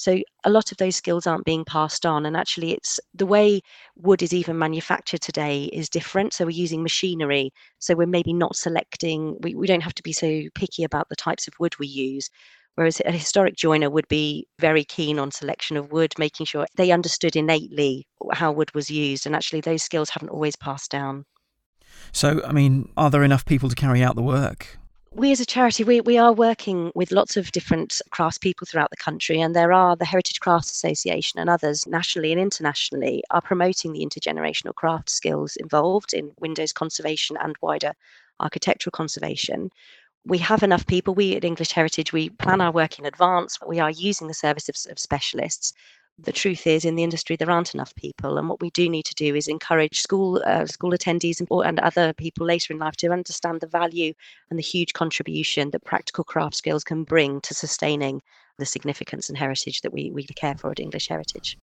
so 0.00 0.18
a 0.44 0.50
lot 0.50 0.72
of 0.72 0.78
those 0.78 0.96
skills 0.96 1.26
aren't 1.26 1.44
being 1.44 1.62
passed 1.62 2.06
on. 2.06 2.24
And 2.24 2.34
actually, 2.34 2.72
it's 2.72 2.98
the 3.12 3.26
way 3.26 3.60
wood 3.96 4.22
is 4.22 4.32
even 4.32 4.56
manufactured 4.56 5.20
today 5.20 5.64
is 5.74 5.90
different. 5.90 6.32
So 6.32 6.46
we're 6.46 6.52
using 6.52 6.82
machinery. 6.82 7.52
So 7.80 7.94
we're 7.94 8.06
maybe 8.06 8.32
not 8.32 8.56
selecting, 8.56 9.36
we, 9.42 9.54
we 9.54 9.66
don't 9.66 9.82
have 9.82 9.92
to 9.96 10.02
be 10.02 10.14
so 10.14 10.44
picky 10.54 10.84
about 10.84 11.10
the 11.10 11.16
types 11.16 11.46
of 11.46 11.52
wood 11.60 11.78
we 11.78 11.86
use. 11.86 12.30
Whereas 12.76 13.02
a 13.04 13.12
historic 13.12 13.56
joiner 13.56 13.90
would 13.90 14.08
be 14.08 14.48
very 14.58 14.84
keen 14.84 15.18
on 15.18 15.32
selection 15.32 15.76
of 15.76 15.92
wood, 15.92 16.14
making 16.18 16.46
sure 16.46 16.64
they 16.76 16.92
understood 16.92 17.36
innately 17.36 18.06
how 18.32 18.52
wood 18.52 18.74
was 18.74 18.88
used. 18.88 19.26
And 19.26 19.36
actually, 19.36 19.60
those 19.60 19.82
skills 19.82 20.08
haven't 20.08 20.30
always 20.30 20.56
passed 20.56 20.90
down. 20.90 21.26
So, 22.10 22.40
I 22.46 22.52
mean, 22.52 22.88
are 22.96 23.10
there 23.10 23.22
enough 23.22 23.44
people 23.44 23.68
to 23.68 23.76
carry 23.76 24.02
out 24.02 24.16
the 24.16 24.22
work? 24.22 24.79
We 25.12 25.32
as 25.32 25.40
a 25.40 25.46
charity 25.46 25.82
we, 25.82 26.00
we 26.00 26.16
are 26.16 26.32
working 26.32 26.92
with 26.94 27.10
lots 27.10 27.36
of 27.36 27.50
different 27.50 28.00
craftspeople 28.12 28.68
throughout 28.68 28.90
the 28.90 28.96
country 28.96 29.40
and 29.40 29.56
there 29.56 29.72
are 29.72 29.96
the 29.96 30.04
heritage 30.04 30.38
crafts 30.38 30.70
association 30.70 31.40
and 31.40 31.50
others 31.50 31.84
nationally 31.86 32.30
and 32.30 32.40
internationally 32.40 33.24
are 33.30 33.40
promoting 33.40 33.92
the 33.92 34.06
intergenerational 34.06 34.74
craft 34.74 35.10
skills 35.10 35.56
involved 35.56 36.14
in 36.14 36.30
windows 36.38 36.72
conservation 36.72 37.36
and 37.40 37.56
wider 37.60 37.92
architectural 38.38 38.92
conservation. 38.92 39.70
We 40.24 40.38
have 40.38 40.62
enough 40.62 40.86
people 40.86 41.14
we 41.14 41.34
at 41.34 41.44
english 41.44 41.72
heritage 41.72 42.12
we 42.12 42.30
plan 42.30 42.60
our 42.60 42.70
work 42.70 42.98
in 43.00 43.06
advance 43.06 43.58
we 43.66 43.80
are 43.80 43.90
using 43.90 44.28
the 44.28 44.34
services 44.34 44.86
of 44.86 44.98
specialists 44.98 45.72
the 46.24 46.32
truth 46.32 46.66
is 46.66 46.84
in 46.84 46.96
the 46.96 47.02
industry 47.02 47.36
there 47.36 47.50
aren't 47.50 47.74
enough 47.74 47.94
people 47.94 48.38
and 48.38 48.48
what 48.48 48.60
we 48.60 48.70
do 48.70 48.88
need 48.88 49.04
to 49.04 49.14
do 49.14 49.34
is 49.34 49.48
encourage 49.48 50.00
school 50.00 50.42
uh, 50.46 50.66
school 50.66 50.90
attendees 50.90 51.40
and, 51.40 51.48
and 51.66 51.80
other 51.80 52.12
people 52.12 52.46
later 52.46 52.72
in 52.72 52.78
life 52.78 52.96
to 52.96 53.10
understand 53.10 53.60
the 53.60 53.66
value 53.66 54.12
and 54.50 54.58
the 54.58 54.62
huge 54.62 54.92
contribution 54.92 55.70
that 55.70 55.84
practical 55.84 56.24
craft 56.24 56.56
skills 56.56 56.84
can 56.84 57.04
bring 57.04 57.40
to 57.40 57.54
sustaining 57.54 58.20
the 58.58 58.66
significance 58.66 59.28
and 59.28 59.36
heritage 59.36 59.80
that 59.80 59.92
we, 59.92 60.10
we 60.10 60.22
care 60.22 60.54
for 60.56 60.70
at 60.70 60.78
English 60.78 61.08
Heritage. 61.08 61.58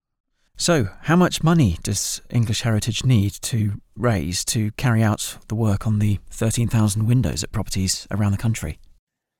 So, 0.57 0.89
how 1.03 1.15
much 1.15 1.43
money 1.43 1.77
does 1.83 2.21
English 2.31 2.61
Heritage 2.61 3.05
need 3.05 3.33
to 3.43 3.79
raise 3.95 4.43
to 4.45 4.71
carry 4.71 5.03
out 5.03 5.37
the 5.47 5.55
work 5.55 5.85
on 5.85 5.99
the 5.99 6.19
13,000 6.31 7.05
windows 7.05 7.43
at 7.43 7.51
properties 7.51 8.07
around 8.09 8.31
the 8.31 8.39
country? 8.39 8.79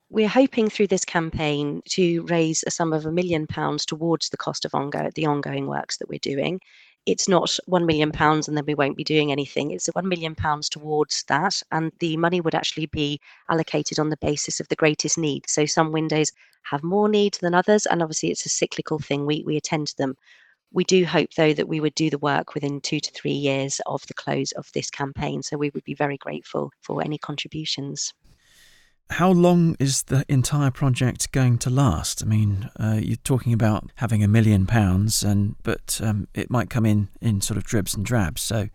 We're 0.10 0.30
hoping 0.30 0.70
through 0.70 0.88
this 0.88 1.04
campaign 1.04 1.82
to 1.90 2.24
raise 2.28 2.64
a 2.66 2.72
sum 2.72 2.94
of 2.94 3.06
a 3.06 3.12
million 3.12 3.46
pounds 3.46 3.86
towards 3.86 4.30
the 4.30 4.38
cost 4.38 4.64
of 4.64 4.72
ongo- 4.72 5.14
the 5.14 5.26
ongoing 5.26 5.68
works 5.68 5.98
that 5.98 6.08
we're 6.08 6.20
doing. 6.20 6.62
It's 7.06 7.28
not 7.28 7.58
one 7.66 7.86
million 7.86 8.14
pounds 8.14 8.48
and 8.48 8.56
then 8.56 8.66
we 8.66 8.74
won't 8.74 8.96
be 8.96 9.04
doing 9.04 9.34
anything. 9.34 9.72
It's 9.72 9.88
one 9.88 10.08
million 10.08 10.34
pounds 10.34 10.70
towards 10.70 11.24
that, 11.28 11.62
and 11.72 11.92
the 12.00 12.16
money 12.16 12.40
would 12.40 12.56
actually 12.56 12.86
be 12.86 13.20
allocated 13.50 14.00
on 14.00 14.10
the 14.10 14.18
basis 14.18 14.62
of 14.62 14.70
the 14.70 14.78
greatest 14.78 15.18
need. 15.18 15.50
So 15.50 15.66
some 15.66 15.92
windows 15.92 16.32
have 16.64 16.84
more 16.84 17.10
need 17.10 17.34
than 17.42 17.54
others, 17.54 17.86
and 17.86 18.02
obviously 18.02 18.32
it's 18.32 18.46
a 18.46 18.50
cyclical 18.50 19.00
thing. 19.00 19.26
We 19.26 19.44
we 19.46 19.58
attend 19.58 19.88
to 19.88 19.98
them. 19.98 20.16
We 20.72 20.86
do 20.86 21.06
hope, 21.06 21.34
though, 21.36 21.54
that 21.54 21.68
we 21.68 21.82
would 21.82 21.96
do 21.96 22.10
the 22.10 22.18
work 22.18 22.54
within 22.54 22.80
two 22.80 23.02
to 23.02 23.12
three 23.12 23.32
years 23.32 23.82
of 23.86 24.08
the 24.08 24.14
close 24.14 24.54
of 24.54 24.72
this 24.74 24.90
campaign. 24.90 25.44
So 25.44 25.58
we 25.58 25.70
would 25.72 25.84
be 25.84 25.96
very 25.96 26.18
grateful 26.18 26.72
for 26.82 27.02
any 27.02 27.18
contributions. 27.18 28.14
How 29.10 29.32
long 29.32 29.76
is 29.80 30.04
the 30.04 30.26
entire 30.28 30.70
project 30.70 31.32
going 31.32 31.58
to 31.60 31.70
last? 31.70 32.22
I 32.22 32.26
mean, 32.26 32.70
uh, 32.80 33.00
you're 33.02 33.16
talking 33.18 33.54
about 33.54 33.92
having 33.96 34.24
a 34.24 34.28
million 34.28 34.66
pounds, 34.66 35.24
and 35.24 35.56
but 35.64 36.00
um, 36.04 36.28
it 36.34 36.50
might 36.50 36.70
come 36.70 36.86
in 36.86 37.10
in 37.22 37.42
sort 37.42 37.58
of 37.58 37.64
dribs 37.64 37.96
and 37.96 38.06
drabs. 38.06 38.42
So, 38.42 38.68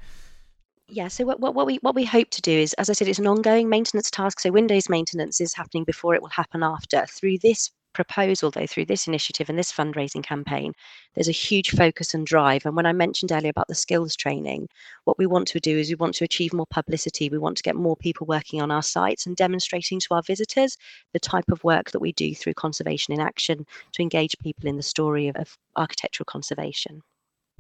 yeah. 0.89 1.09
So 1.09 1.25
what, 1.25 1.41
what, 1.41 1.55
what 1.55 1.67
we 1.67 1.77
what 1.83 1.95
we 1.95 2.05
hope 2.05 2.31
to 2.31 2.41
do 2.41 2.53
is, 2.53 2.73
as 2.75 2.89
I 2.89 2.95
said, 2.95 3.09
it's 3.09 3.19
an 3.19 3.27
ongoing 3.27 3.69
maintenance 3.69 4.11
task. 4.11 4.41
So 4.41 4.51
Windows 4.51 4.89
maintenance 4.89 5.41
is 5.41 5.53
happening 5.53 5.85
before 5.85 6.15
it 6.15 6.23
will 6.23 6.31
happen 6.31 6.63
after. 6.63 7.05
Through 7.07 7.39
this 7.39 7.71
proposal, 7.93 8.51
though, 8.51 8.67
through 8.67 8.87
this 8.87 9.07
initiative 9.07 9.49
and 9.49 9.59
this 9.59 9.73
fundraising 9.73 10.23
campaign, 10.23 10.73
there's 11.15 11.29
a 11.29 11.33
huge 11.33 11.71
focus 11.71 12.15
and 12.15 12.27
drive. 12.27 12.65
And 12.67 12.77
when 12.77 12.87
I 12.87 12.93
mentioned 12.93 13.33
earlier 13.33 13.51
about 13.51 13.69
the 13.69 13.75
skills 13.75 14.17
training, 14.17 14.69
what 15.05 15.19
we 15.19 15.27
want 15.27 15.49
to 15.49 15.61
do 15.61 15.79
is 15.79 15.89
we 15.89 15.95
want 15.95 16.15
to 16.17 16.25
achieve 16.25 16.53
more 16.53 16.67
publicity. 16.67 17.29
We 17.29 17.39
want 17.39 17.57
to 17.59 17.63
get 17.63 17.77
more 17.77 17.97
people 17.97 18.27
working 18.27 18.63
on 18.63 18.71
our 18.71 18.83
sites 18.83 19.27
and 19.27 19.37
demonstrating 19.37 20.01
to 20.01 20.15
our 20.15 20.23
visitors 20.23 20.77
the 21.13 21.21
type 21.21 21.51
of 21.51 21.63
work 21.65 21.91
that 21.91 22.01
we 22.01 22.13
do 22.13 22.35
through 22.35 22.55
Conservation 22.55 23.15
in 23.15 23.21
Action 23.21 23.67
to 23.93 24.03
engage 24.03 24.39
people 24.39 24.69
in 24.69 24.77
the 24.77 24.83
story 24.83 25.29
of, 25.29 25.37
of 25.37 25.57
architectural 25.77 26.25
conservation. 26.25 27.03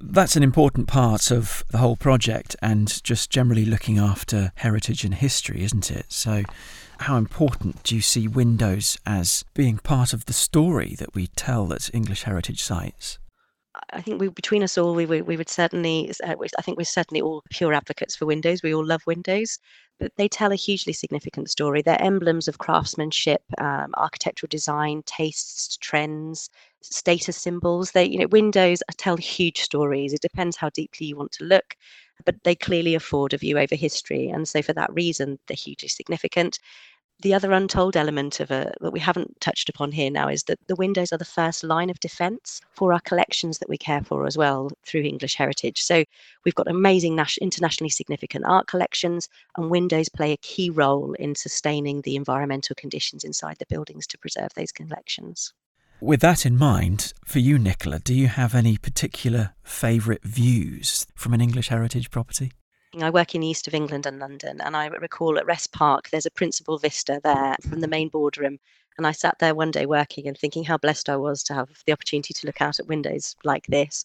That's 0.04 0.34
an 0.34 0.42
important 0.42 0.88
part 0.88 1.30
of 1.30 1.64
the 1.70 1.78
whole 1.78 1.94
project 1.94 2.56
and 2.60 3.02
just 3.04 3.30
generally 3.30 3.64
looking 3.64 3.98
after 3.98 4.52
heritage 4.56 5.04
and 5.04 5.14
history, 5.14 5.62
isn't 5.62 5.92
it? 5.92 6.06
So, 6.08 6.42
how 6.98 7.16
important 7.16 7.84
do 7.84 7.94
you 7.94 8.00
see 8.00 8.26
windows 8.26 8.98
as 9.06 9.44
being 9.54 9.78
part 9.78 10.12
of 10.12 10.26
the 10.26 10.32
story 10.32 10.96
that 10.98 11.14
we 11.14 11.28
tell 11.28 11.72
at 11.72 11.88
English 11.94 12.24
heritage 12.24 12.62
sites? 12.62 13.20
I 13.92 14.00
think 14.00 14.20
we, 14.20 14.28
between 14.28 14.64
us 14.64 14.76
all, 14.76 14.92
we, 14.92 15.06
we, 15.06 15.22
we 15.22 15.36
would 15.36 15.48
certainly, 15.48 16.12
uh, 16.24 16.34
I 16.58 16.62
think 16.62 16.78
we're 16.78 16.84
certainly 16.84 17.22
all 17.22 17.42
pure 17.50 17.72
advocates 17.72 18.16
for 18.16 18.26
windows. 18.26 18.62
We 18.62 18.74
all 18.74 18.84
love 18.84 19.02
windows, 19.06 19.58
but 20.00 20.12
they 20.16 20.28
tell 20.28 20.52
a 20.52 20.56
hugely 20.56 20.92
significant 20.92 21.48
story. 21.48 21.80
They're 21.80 22.02
emblems 22.02 22.48
of 22.48 22.58
craftsmanship, 22.58 23.42
um, 23.58 23.92
architectural 23.96 24.48
design, 24.48 25.02
tastes, 25.06 25.76
trends, 25.76 26.50
status 26.82 27.36
symbols. 27.36 27.92
They, 27.92 28.04
you 28.04 28.18
know, 28.20 28.26
windows 28.28 28.82
tell 28.96 29.16
huge 29.16 29.60
stories. 29.60 30.12
It 30.12 30.20
depends 30.22 30.56
how 30.56 30.70
deeply 30.70 31.06
you 31.06 31.16
want 31.16 31.32
to 31.32 31.44
look, 31.44 31.76
but 32.24 32.36
they 32.44 32.54
clearly 32.54 32.94
afford 32.94 33.32
a 33.34 33.38
view 33.38 33.58
over 33.58 33.74
history. 33.74 34.28
And 34.28 34.48
so, 34.48 34.62
for 34.62 34.72
that 34.74 34.92
reason, 34.92 35.38
they're 35.46 35.56
hugely 35.56 35.88
significant 35.88 36.58
the 37.22 37.32
other 37.34 37.52
untold 37.52 37.96
element 37.96 38.40
of 38.40 38.50
a, 38.50 38.74
that 38.80 38.92
we 38.92 38.98
haven't 38.98 39.40
touched 39.40 39.68
upon 39.68 39.92
here 39.92 40.10
now 40.10 40.28
is 40.28 40.42
that 40.44 40.58
the 40.66 40.74
windows 40.74 41.12
are 41.12 41.18
the 41.18 41.24
first 41.24 41.62
line 41.62 41.88
of 41.88 42.00
defence 42.00 42.60
for 42.72 42.92
our 42.92 43.00
collections 43.00 43.58
that 43.58 43.68
we 43.68 43.78
care 43.78 44.02
for 44.02 44.26
as 44.26 44.36
well 44.36 44.70
through 44.84 45.02
English 45.02 45.36
Heritage. 45.36 45.80
So 45.80 46.04
we've 46.44 46.54
got 46.54 46.68
amazing 46.68 47.18
internationally 47.40 47.90
significant 47.90 48.44
art 48.44 48.66
collections, 48.66 49.28
and 49.56 49.70
windows 49.70 50.08
play 50.08 50.32
a 50.32 50.36
key 50.38 50.68
role 50.70 51.14
in 51.14 51.34
sustaining 51.34 52.02
the 52.02 52.16
environmental 52.16 52.74
conditions 52.74 53.24
inside 53.24 53.56
the 53.58 53.66
buildings 53.66 54.06
to 54.08 54.18
preserve 54.18 54.52
those 54.54 54.72
collections. 54.72 55.52
With 56.02 56.20
that 56.22 56.44
in 56.44 56.58
mind, 56.58 57.12
for 57.24 57.38
you, 57.38 57.60
Nicola, 57.60 58.00
do 58.00 58.12
you 58.12 58.26
have 58.26 58.56
any 58.56 58.76
particular 58.76 59.54
favourite 59.62 60.24
views 60.24 61.06
from 61.14 61.32
an 61.32 61.40
English 61.40 61.68
heritage 61.68 62.10
property? 62.10 62.50
I 63.00 63.08
work 63.10 63.36
in 63.36 63.40
the 63.42 63.46
east 63.46 63.68
of 63.68 63.72
England 63.72 64.04
and 64.06 64.18
London, 64.18 64.60
and 64.60 64.76
I 64.76 64.88
recall 64.88 65.38
at 65.38 65.46
Wrest 65.46 65.72
Park 65.72 66.10
there's 66.10 66.26
a 66.26 66.30
principal 66.32 66.76
vista 66.76 67.20
there 67.22 67.54
from 67.68 67.82
the 67.82 67.86
main 67.86 68.08
boardroom. 68.08 68.58
And 68.98 69.06
I 69.06 69.12
sat 69.12 69.38
there 69.38 69.54
one 69.54 69.70
day 69.70 69.86
working 69.86 70.26
and 70.26 70.36
thinking 70.36 70.64
how 70.64 70.76
blessed 70.76 71.08
I 71.08 71.14
was 71.14 71.44
to 71.44 71.54
have 71.54 71.68
the 71.86 71.92
opportunity 71.92 72.34
to 72.34 72.46
look 72.48 72.60
out 72.60 72.80
at 72.80 72.88
windows 72.88 73.36
like 73.44 73.66
this. 73.68 74.04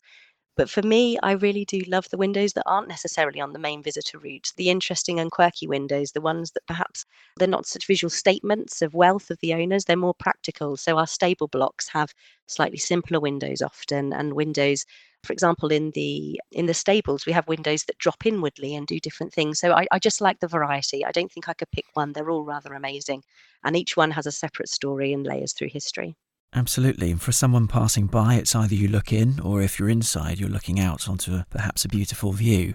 But 0.57 0.71
for 0.71 0.81
me, 0.81 1.19
I 1.21 1.33
really 1.33 1.65
do 1.65 1.81
love 1.87 2.09
the 2.09 2.17
windows 2.17 2.53
that 2.53 2.63
aren't 2.65 2.87
necessarily 2.87 3.39
on 3.39 3.53
the 3.53 3.59
main 3.59 3.83
visitor 3.83 4.17
route, 4.17 4.51
the 4.57 4.69
interesting 4.71 5.19
and 5.19 5.31
quirky 5.31 5.67
windows, 5.67 6.11
the 6.11 6.21
ones 6.21 6.51
that 6.51 6.65
perhaps 6.65 7.05
they're 7.37 7.47
not 7.47 7.67
such 7.67 7.85
visual 7.85 8.09
statements 8.09 8.81
of 8.81 8.95
wealth 8.95 9.29
of 9.29 9.37
the 9.39 9.53
owners, 9.53 9.85
they're 9.85 9.95
more 9.95 10.15
practical. 10.15 10.75
So 10.75 10.97
our 10.97 11.05
stable 11.05 11.47
blocks 11.47 11.87
have 11.89 12.11
slightly 12.47 12.79
simpler 12.79 13.19
windows 13.19 13.61
often 13.61 14.11
and 14.11 14.33
windows 14.33 14.85
for 15.23 15.33
example 15.33 15.71
in 15.71 15.91
the 15.91 16.39
in 16.51 16.67
the 16.67 16.73
stables 16.73 17.25
we 17.25 17.33
have 17.33 17.47
windows 17.47 17.83
that 17.85 17.97
drop 17.97 18.25
inwardly 18.25 18.73
and 18.75 18.87
do 18.87 18.99
different 18.99 19.33
things. 19.33 19.59
So 19.59 19.73
I, 19.73 19.85
I, 19.91 19.99
just 19.99 20.21
like 20.21 20.39
the 20.39 20.47
variety. 20.47 21.03
I 21.05 21.11
don't 21.11 21.31
think 21.31 21.49
i 21.49 21.53
could 21.53 21.71
pick 21.71 21.85
one. 21.93 22.13
They're 22.13 22.29
all 22.29 22.45
rather 22.45 22.73
amazing. 22.73 23.23
And 23.63 23.75
each 23.75 23.97
one 23.97 24.11
has 24.11 24.25
a 24.25 24.31
separate 24.31 24.69
story 24.69 25.13
and 25.13 25.25
layers 25.25 25.53
through 25.53 25.69
history 25.69 26.15
Absolutely. 26.53 27.11
And 27.11 27.21
for 27.21 27.31
someone 27.31 27.67
passing 27.67 28.07
by, 28.07 28.35
it's 28.35 28.55
either 28.55 28.73
you 28.73 28.87
look 28.87 29.11
in 29.11 29.39
or 29.39 29.61
if 29.61 29.77
you're 29.77 29.89
inside, 29.89 30.39
you're 30.39 30.49
looking 30.49 30.79
out 30.79 31.07
onto 31.07 31.33
a, 31.33 31.45
perhaps 31.49 31.85
a 31.85 31.89
beautiful 31.89 32.31
view. 32.31 32.73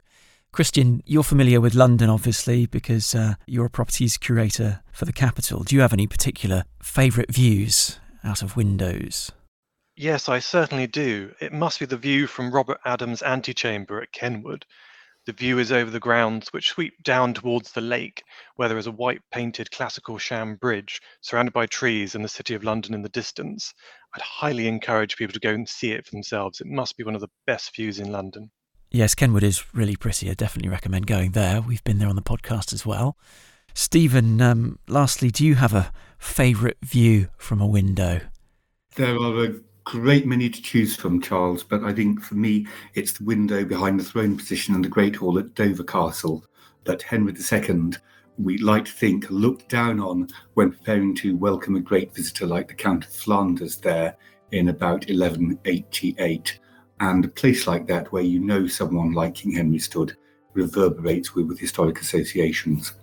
Kristian, 0.55 1.01
you're 1.07 1.23
familiar 1.23 1.63
with 1.63 1.75
London, 1.75 2.11
obviously, 2.11 2.67
because 2.67 3.15
uh, 3.15 3.35
you're 3.47 3.67
a 3.67 3.71
properties 3.71 4.19
curator 4.19 4.83
for 4.93 5.07
the 5.07 5.13
capital. 5.13 5.63
Do 5.63 5.75
you 5.75 5.81
have 5.81 5.95
any 5.95 6.07
particular 6.07 6.65
favourite 6.83 7.33
views 7.33 7.99
out 8.23 8.43
of 8.43 8.55
windows? 8.55 9.33
Yes, 9.97 10.29
I 10.29 10.41
certainly 10.41 10.87
do. 10.87 11.33
It 11.41 11.53
must 11.53 11.81
be 11.81 11.87
the 11.87 11.97
view 11.97 12.27
from 12.27 12.53
Robert 12.53 12.79
Adam's 12.85 13.23
antechamber 13.23 14.03
at 14.03 14.13
Kenwood. 14.13 14.67
The 15.25 15.33
view 15.33 15.61
is 15.61 15.71
over 15.71 15.89
the 15.89 16.01
grounds 16.01 16.49
which 16.53 16.71
sweep 16.71 16.95
down 17.05 17.33
towards 17.33 17.71
the 17.71 17.81
lake, 17.81 18.25
where 18.57 18.69
there 18.69 18.79
is 18.79 18.89
a 18.89 18.93
white 18.93 19.21
painted 19.31 19.71
classical 19.71 20.19
sham 20.19 20.57
bridge 20.57 21.01
surrounded 21.21 21.53
by 21.53 21.67
trees 21.67 22.17
and 22.17 22.25
the 22.25 22.29
City 22.29 22.55
of 22.55 22.65
London 22.65 22.93
in 22.93 23.03
the 23.03 23.09
distance. 23.09 23.73
I'd 24.15 24.23
highly 24.23 24.67
encourage 24.67 25.17
people 25.17 25.33
to 25.33 25.39
go 25.39 25.51
and 25.51 25.69
see 25.69 25.93
it 25.93 26.07
for 26.07 26.11
themselves. 26.11 26.61
It 26.61 26.67
must 26.67 26.97
be 26.97 27.05
one 27.05 27.15
of 27.15 27.21
the 27.21 27.31
best 27.47 27.77
views 27.77 28.01
in 28.01 28.11
London. 28.11 28.51
Yes, 28.91 29.15
Kenwood 29.15 29.45
is 29.45 29.65
really 29.73 29.95
pretty. 29.95 30.29
I 30.29 30.35
definitely 30.35 30.71
recommend 30.71 31.07
going 31.07 31.31
there. 31.31 31.61
We've 31.61 31.85
been 31.85 31.99
there 31.99 32.09
on 32.09 32.17
the 32.17 32.23
podcast 32.23 32.73
as 32.73 32.85
well. 32.85 33.17
Steven, 33.75 34.41
um, 34.43 34.81
lastly, 34.89 35.31
do 35.31 35.47
you 35.47 35.55
have 35.55 35.73
a 35.73 35.93
favourite 36.19 36.79
view 36.83 37.29
from 37.39 37.61
a 37.61 37.67
window? 37.67 38.21
There 38.97 39.17
are 39.17 39.45
a 39.45 39.55
great 39.85 40.27
many 40.27 40.49
to 40.49 40.63
choose 40.63 40.97
from, 40.97 41.21
Charles, 41.21 41.63
but 41.63 41.83
I 41.85 41.93
think 41.93 42.23
for 42.23 42.35
me, 42.35 42.67
it's 42.95 43.13
the 43.13 43.25
window 43.25 43.65
behind 43.65 43.99
the 43.99 44.05
throne 44.05 44.37
position 44.37 44.75
in 44.75 44.83
the 44.83 44.89
Great 44.89 45.17
Hall 45.17 45.39
at 45.39 45.55
Dover 45.55 45.85
Castle 45.85 46.45
that 46.85 47.03
Henry 47.03 47.33
II, 47.33 47.93
we 48.39 48.59
like 48.59 48.85
to 48.87 48.93
think, 48.93 49.31
looked 49.31 49.69
down 49.69 50.01
on 50.01 50.29
when 50.55 50.73
preparing 50.73 51.15
to 51.17 51.37
welcome 51.37 51.77
a 51.77 51.81
great 51.81 52.15
visitor 52.15 52.47
like 52.47 52.69
the 52.69 52.75
Count 52.75 53.05
of 53.05 53.13
Flanders 53.13 53.77
there 53.77 54.17
in 54.53 54.69
about 54.69 55.07
1188. 55.09 56.59
And 57.01 57.25
a 57.25 57.29
place 57.29 57.67
like 57.67 57.87
that, 57.89 58.13
where 58.13 58.23
you 58.23 58.39
know 58.39 58.67
someone 58.69 59.13
like 59.13 59.35
King 59.35 59.53
Henry 59.53 59.81
stood, 59.81 60.17
reverberates 60.55 61.35
with, 61.35 61.47
with 61.47 61.59
historic 61.59 62.01
associations. 62.01 62.95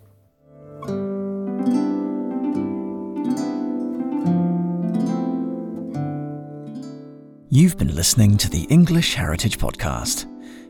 You've 7.51 7.79
been 7.79 7.95
listening 7.95 8.37
to 8.37 8.47
the 8.47 8.65
English 8.65 9.15
Heritage 9.15 9.57
Podcast. 9.57 10.27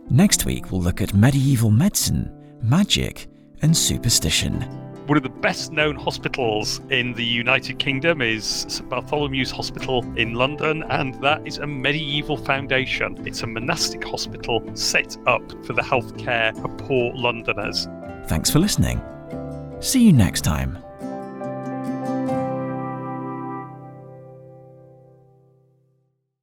Next 0.10 0.46
week, 0.46 0.72
we'll 0.72 0.80
look 0.80 1.02
at 1.02 1.14
medieval 1.14 1.72
medicine, 1.72 2.32
magic, 2.62 3.28
and 3.62 3.76
superstition. 3.76 4.62
One 5.06 5.18
of 5.18 5.24
the 5.24 5.30
best 5.30 5.74
known 5.74 5.98
hospitals 5.98 6.80
in 6.90 7.12
the 7.16 7.26
United 7.26 7.80
Kingdom 7.80 8.22
is 8.22 8.46
St 8.70 8.90
Bartholomew's 8.90 9.52
Hospital 9.52 10.06
in 10.16 10.36
London, 10.36 10.84
and 10.84 11.22
that 11.22 11.46
is 11.46 11.58
a 11.58 11.68
medieval 11.68 12.38
foundation. 12.38 13.28
It's 13.28 13.44
a 13.44 13.48
monastic 13.48 14.02
hospital 14.06 14.64
set 14.74 15.18
up 15.28 15.44
for 15.66 15.74
the 15.74 15.82
healthcare 15.82 16.58
of 16.64 16.78
poor 16.78 17.12
Londoners. 17.14 17.90
Thanks 18.28 18.50
for 18.50 18.60
listening. 18.60 19.02
See 19.82 20.02
you 20.02 20.14
next 20.14 20.46
time. 20.46 20.78